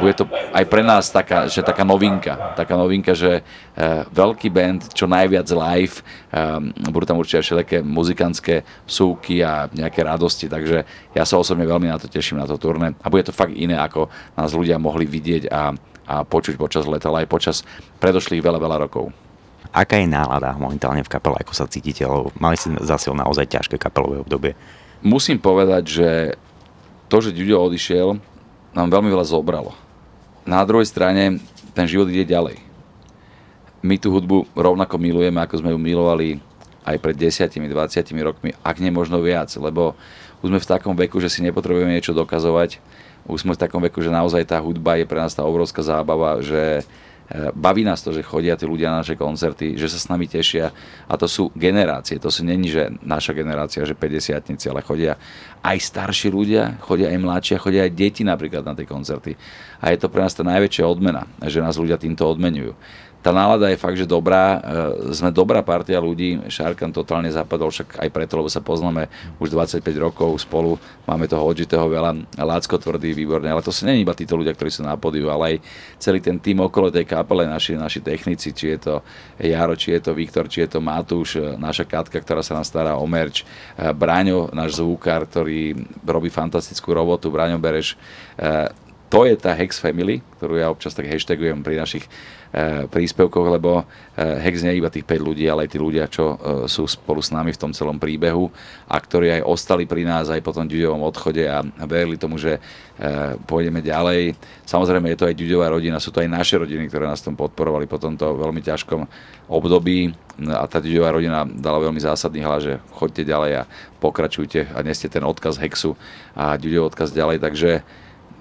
bude 0.02 0.12
to 0.18 0.26
aj 0.50 0.64
pre 0.66 0.82
nás 0.82 1.06
taká, 1.14 1.46
že 1.46 1.62
taká 1.62 1.86
novinka. 1.86 2.58
Taká 2.58 2.74
novinka, 2.74 3.14
že 3.14 3.40
e, 3.40 3.42
veľký 4.10 4.50
band, 4.50 4.90
čo 4.90 5.06
najviac 5.06 5.46
live, 5.54 6.02
e, 6.02 6.90
budú 6.90 7.06
tam 7.06 7.22
určite 7.22 7.46
všetké 7.46 7.86
muzikantské 7.86 8.66
súky 8.90 9.46
a 9.46 9.70
nejaké 9.70 10.02
radosti, 10.02 10.50
takže 10.50 10.82
ja 11.14 11.22
sa 11.22 11.38
osobne 11.38 11.62
veľmi 11.62 11.86
na 11.86 12.02
to 12.02 12.10
teším, 12.10 12.42
na 12.42 12.50
to 12.50 12.58
turné 12.58 12.98
a 12.98 13.06
bude 13.06 13.22
to 13.22 13.30
fakt 13.30 13.54
iné, 13.54 13.78
ako 13.78 14.10
nás 14.34 14.50
ľudia 14.50 14.82
mohli 14.82 15.06
vidieť 15.06 15.46
a, 15.46 15.70
a 16.10 16.14
počuť 16.26 16.58
počas 16.58 16.90
leta, 16.90 17.06
ale 17.06 17.22
aj 17.22 17.30
počas 17.30 17.56
predošlých 18.02 18.42
veľa, 18.42 18.58
veľa 18.58 18.78
rokov. 18.90 19.25
Aká 19.76 20.00
je 20.00 20.08
nálada 20.08 20.56
momentálne 20.56 21.04
v 21.04 21.12
kapele, 21.12 21.36
ako 21.36 21.52
sa 21.52 21.68
cítite, 21.68 22.00
lebo 22.08 22.32
mali 22.40 22.56
ste 22.56 22.72
zase 22.80 23.12
naozaj 23.12 23.44
ťažké 23.44 23.76
kapelové 23.76 24.24
obdobie? 24.24 24.56
Musím 25.04 25.36
povedať, 25.36 25.84
že 25.84 26.08
to, 27.12 27.20
že 27.20 27.36
Ďuďo 27.36 27.68
odišiel, 27.68 28.16
nám 28.72 28.88
veľmi 28.88 29.12
veľa 29.12 29.28
zobralo. 29.28 29.76
Na 30.48 30.64
druhej 30.64 30.88
strane 30.88 31.44
ten 31.76 31.84
život 31.84 32.08
ide 32.08 32.24
ďalej. 32.24 32.56
My 33.84 34.00
tú 34.00 34.08
hudbu 34.16 34.48
rovnako 34.56 34.96
milujeme, 34.96 35.44
ako 35.44 35.60
sme 35.60 35.76
ju 35.76 35.78
milovali 35.78 36.40
aj 36.88 36.96
pred 36.96 37.12
10-20 37.12 37.68
rokmi, 38.24 38.50
ak 38.64 38.80
nie 38.80 38.88
možno 38.88 39.20
viac, 39.20 39.52
lebo 39.60 39.92
už 40.40 40.56
sme 40.56 40.60
v 40.62 40.70
takom 40.70 40.96
veku, 40.96 41.20
že 41.20 41.28
si 41.28 41.44
nepotrebujeme 41.44 41.92
niečo 41.92 42.16
dokazovať. 42.16 42.80
Už 43.28 43.44
sme 43.44 43.52
v 43.52 43.60
takom 43.60 43.82
veku, 43.82 44.00
že 44.00 44.08
naozaj 44.08 44.48
tá 44.48 44.56
hudba 44.62 44.96
je 44.96 45.04
pre 45.04 45.18
nás 45.20 45.34
tá 45.34 45.42
obrovská 45.42 45.82
zábava, 45.82 46.40
že 46.40 46.86
baví 47.54 47.82
nás 47.82 48.02
to, 48.06 48.14
že 48.14 48.22
chodia 48.22 48.54
tí 48.54 48.66
ľudia 48.66 48.90
na 48.90 49.02
naše 49.02 49.18
koncerty, 49.18 49.74
že 49.74 49.90
sa 49.90 49.98
s 49.98 50.06
nami 50.06 50.30
tešia. 50.30 50.70
A 51.10 51.14
to 51.18 51.26
sú 51.26 51.50
generácie, 51.58 52.22
to 52.22 52.30
si 52.30 52.46
není, 52.46 52.70
že 52.70 52.86
naša 53.02 53.34
generácia, 53.34 53.82
že 53.82 53.98
50 53.98 54.70
ale 54.70 54.80
chodia 54.86 55.18
aj 55.66 55.78
starší 55.82 56.30
ľudia, 56.30 56.78
chodia 56.78 57.10
aj 57.10 57.18
mladší, 57.18 57.58
chodia 57.58 57.82
aj 57.82 57.92
deti 57.98 58.22
napríklad 58.22 58.62
na 58.62 58.78
tie 58.78 58.86
koncerty. 58.86 59.34
A 59.82 59.90
je 59.90 59.98
to 59.98 60.06
pre 60.06 60.22
nás 60.22 60.32
tá 60.32 60.46
najväčšia 60.46 60.86
odmena, 60.86 61.26
že 61.42 61.58
nás 61.58 61.74
ľudia 61.74 61.98
týmto 61.98 62.22
odmenujú 62.22 62.78
tá 63.26 63.34
nálada 63.34 63.66
je 63.74 63.82
fakt, 63.82 63.98
že 63.98 64.06
dobrá. 64.06 64.62
E, 64.62 65.10
sme 65.10 65.34
dobrá 65.34 65.58
partia 65.58 65.98
ľudí. 65.98 66.46
Šarkan 66.46 66.94
totálne 66.94 67.26
zapadol, 67.26 67.74
však 67.74 67.98
aj 67.98 68.08
preto, 68.14 68.38
lebo 68.38 68.46
sa 68.46 68.62
poznáme 68.62 69.10
už 69.42 69.50
25 69.50 69.82
rokov 69.98 70.46
spolu. 70.46 70.78
Máme 71.10 71.26
toho 71.26 71.42
odžitého 71.42 71.90
veľa. 71.90 72.22
Lácko 72.38 72.78
tvrdý, 72.78 73.10
výborne. 73.18 73.50
Ale 73.50 73.66
to 73.66 73.74
sú 73.74 73.82
nie 73.82 74.06
iba 74.06 74.14
títo 74.14 74.38
ľudia, 74.38 74.54
ktorí 74.54 74.70
sú 74.70 74.86
na 74.86 74.94
podiu, 74.94 75.26
ale 75.34 75.58
aj 75.58 75.66
celý 75.98 76.22
ten 76.22 76.38
tým 76.38 76.62
okolo 76.62 76.94
tej 76.94 77.02
kapele, 77.02 77.50
naši, 77.50 77.74
naši 77.74 77.98
technici, 77.98 78.54
či 78.54 78.78
je 78.78 78.78
to 78.78 78.94
Jaro, 79.42 79.74
či 79.74 79.98
je 79.98 80.06
to 80.06 80.14
Viktor, 80.14 80.46
či 80.46 80.62
je 80.62 80.78
to 80.78 80.78
Matúš, 80.78 81.42
e, 81.42 81.58
naša 81.58 81.82
Katka, 81.82 82.22
ktorá 82.22 82.46
sa 82.46 82.54
nás 82.54 82.70
stará 82.70 82.94
o 82.94 83.06
merč, 83.10 83.42
e, 83.74 83.90
Braňo, 83.90 84.54
náš 84.54 84.78
zvukár, 84.78 85.26
ktorý 85.26 85.55
robí 86.04 86.30
fantastickú 86.30 86.92
robotu, 86.92 87.30
Braňo 87.30 87.58
Bereš, 87.58 87.96
to 89.06 89.22
je 89.22 89.38
tá 89.38 89.54
Hex 89.54 89.78
Family, 89.78 90.18
ktorú 90.38 90.58
ja 90.58 90.66
občas 90.66 90.90
tak 90.90 91.06
hashtagujem 91.06 91.62
pri 91.62 91.78
našich 91.78 92.04
e, 92.50 92.90
príspevkoch, 92.90 93.46
lebo 93.54 93.82
e, 93.82 93.84
Hex 94.42 94.66
nie 94.66 94.74
je 94.74 94.80
iba 94.82 94.90
tých 94.90 95.06
5 95.06 95.22
ľudí, 95.22 95.46
ale 95.46 95.66
aj 95.66 95.70
tí 95.70 95.78
ľudia, 95.78 96.10
čo 96.10 96.34
e, 96.34 96.36
sú 96.66 96.90
spolu 96.90 97.22
s 97.22 97.30
nami 97.30 97.54
v 97.54 97.60
tom 97.62 97.70
celom 97.70 98.02
príbehu 98.02 98.50
a 98.90 98.98
ktorí 98.98 99.38
aj 99.38 99.46
ostali 99.46 99.86
pri 99.86 100.02
nás 100.02 100.26
aj 100.26 100.42
po 100.42 100.50
tom 100.50 100.66
Ďuďovom 100.66 101.06
odchode 101.06 101.46
a, 101.46 101.62
verili 101.86 102.18
tomu, 102.18 102.34
že 102.34 102.58
e, 102.58 102.60
pôjdeme 103.46 103.78
ďalej. 103.78 104.34
Samozrejme 104.66 105.06
je 105.14 105.18
to 105.22 105.28
aj 105.30 105.38
Ďuďová 105.38 105.66
rodina, 105.70 106.02
sú 106.02 106.10
to 106.10 106.18
aj 106.18 106.28
naše 106.28 106.58
rodiny, 106.58 106.90
ktoré 106.90 107.06
nás 107.06 107.22
tom 107.22 107.38
podporovali 107.38 107.86
po 107.86 108.02
tomto 108.02 108.34
veľmi 108.34 108.58
ťažkom 108.58 109.06
období 109.46 110.10
a 110.50 110.66
tá 110.66 110.82
Ďuďová 110.82 111.14
rodina 111.14 111.46
dala 111.46 111.78
veľmi 111.78 112.02
zásadný 112.02 112.42
hlas, 112.42 112.66
že 112.66 112.74
choďte 112.90 113.22
ďalej 113.22 113.52
a 113.62 113.68
pokračujte 114.02 114.74
a 114.74 114.82
neste 114.82 115.06
ten 115.06 115.22
odkaz 115.22 115.62
Hexu 115.62 115.94
a 116.34 116.58
Ďuďov 116.58 116.90
odkaz 116.90 117.14
ďalej, 117.14 117.38
takže 117.38 117.86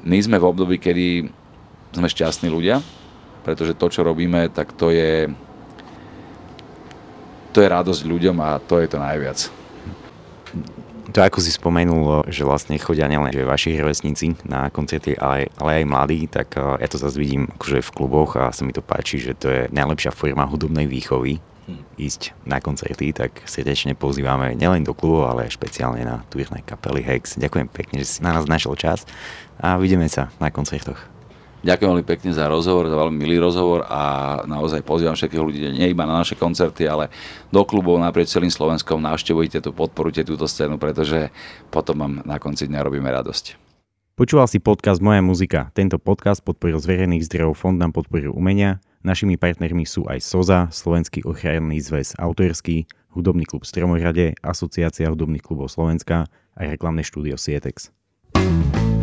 my 0.05 0.17
sme 0.21 0.37
v 0.37 0.45
období, 0.45 0.77
kedy 0.77 1.27
sme 1.97 2.07
šťastní 2.07 2.47
ľudia, 2.47 2.79
pretože 3.41 3.73
to, 3.73 3.89
čo 3.89 4.05
robíme, 4.05 4.53
tak 4.53 4.73
to 4.77 4.93
je 4.93 5.29
to 7.55 7.63
je 7.63 7.71
radosť 7.71 8.03
ľuďom 8.03 8.35
a 8.43 8.59
to 8.59 8.83
je 8.83 8.87
to 8.91 8.99
najviac. 8.99 9.39
To 11.15 11.23
ako 11.23 11.39
si 11.39 11.55
spomenul, 11.55 12.27
že 12.27 12.43
vlastne 12.43 12.75
chodia 12.75 13.07
nielen 13.07 13.31
že 13.31 13.47
vaši 13.47 13.79
rovesníci 13.79 14.35
na 14.43 14.67
koncerty, 14.67 15.15
ale, 15.15 15.47
ale 15.55 15.79
aj 15.79 15.85
mladí, 15.87 16.27
tak 16.27 16.59
eh, 16.59 16.83
ja 16.83 16.87
to 16.91 16.99
zase 16.99 17.15
vidím 17.15 17.47
akože 17.55 17.79
v 17.79 17.93
kluboch 17.95 18.35
a 18.35 18.51
sa 18.51 18.67
mi 18.67 18.75
to 18.75 18.83
páči, 18.83 19.23
že 19.23 19.31
to 19.39 19.47
je 19.47 19.61
najlepšia 19.71 20.11
forma 20.11 20.43
hudobnej 20.43 20.83
výchovy. 20.83 21.39
Ísť 21.97 22.37
na 22.45 22.61
koncerty, 22.61 23.11
tak 23.15 23.41
srdečne 23.49 23.97
pozývame 23.97 24.53
nielen 24.53 24.85
do 24.85 24.93
klubov, 24.93 25.33
ale 25.33 25.49
špeciálne 25.49 26.05
na 26.05 26.21
turné 26.29 26.61
kapely 26.61 27.01
Hex. 27.01 27.41
Ďakujem 27.41 27.67
pekne, 27.69 28.05
že 28.05 28.07
si 28.07 28.19
na 28.21 28.37
nás 28.37 28.45
našiel 28.45 28.77
čas 28.77 29.03
a 29.57 29.77
vidíme 29.81 30.05
sa 30.05 30.29
na 30.37 30.53
koncertoch. 30.53 31.15
Ďakujem 31.65 31.89
veľmi 31.97 32.05
pekne 32.05 32.29
za 32.29 32.45
rozhovor, 32.45 32.85
za 32.85 32.93
veľmi 32.93 33.17
milý 33.17 33.41
rozhovor 33.41 33.89
a 33.89 34.37
naozaj 34.45 34.85
pozývam 34.85 35.17
všetkých 35.17 35.41
ľudí, 35.41 35.59
nie 35.73 35.89
iba 35.89 36.05
na 36.05 36.21
naše 36.21 36.37
koncerty, 36.37 36.85
ale 36.85 37.09
do 37.49 37.65
klubov 37.65 37.97
naprieč 37.97 38.29
celým 38.29 38.53
Slovenskom. 38.53 39.01
Navštevujte 39.01 39.65
tu, 39.65 39.73
podporujte 39.73 40.21
túto 40.21 40.45
scénu, 40.45 40.77
pretože 40.77 41.33
potom 41.73 41.97
vám 41.97 42.13
na 42.21 42.37
konci 42.37 42.69
dňa 42.69 42.85
robíme 42.85 43.09
radosť. 43.09 43.57
Počúval 44.13 44.45
si 44.45 44.61
podcast 44.61 45.01
Moja 45.01 45.25
muzika. 45.25 45.73
Tento 45.73 45.97
podcast 45.97 46.45
podporil 46.45 46.77
z 46.77 46.85
verejných 46.85 47.25
zdrojov 47.25 47.57
Fond 47.57 47.75
nám 47.81 47.97
podporil 47.97 48.29
umenia. 48.29 48.77
Našimi 49.05 49.37
partnermi 49.37 49.85
sú 49.85 50.09
aj 50.09 50.17
SOZA, 50.17 50.73
Slovenský 50.73 51.21
ochranný 51.29 51.77
zväz 51.77 52.17
autorský, 52.17 52.89
Hudobný 53.13 53.45
klub 53.45 53.61
Stromorade, 53.61 54.33
Asociácia 54.41 55.13
hudobných 55.13 55.45
klubov 55.45 55.69
Slovenska 55.69 56.25
a 56.57 56.61
reklamné 56.65 57.05
štúdio 57.05 57.37
Sietex. 57.37 57.93
thank 58.33 58.75
you 58.75 58.94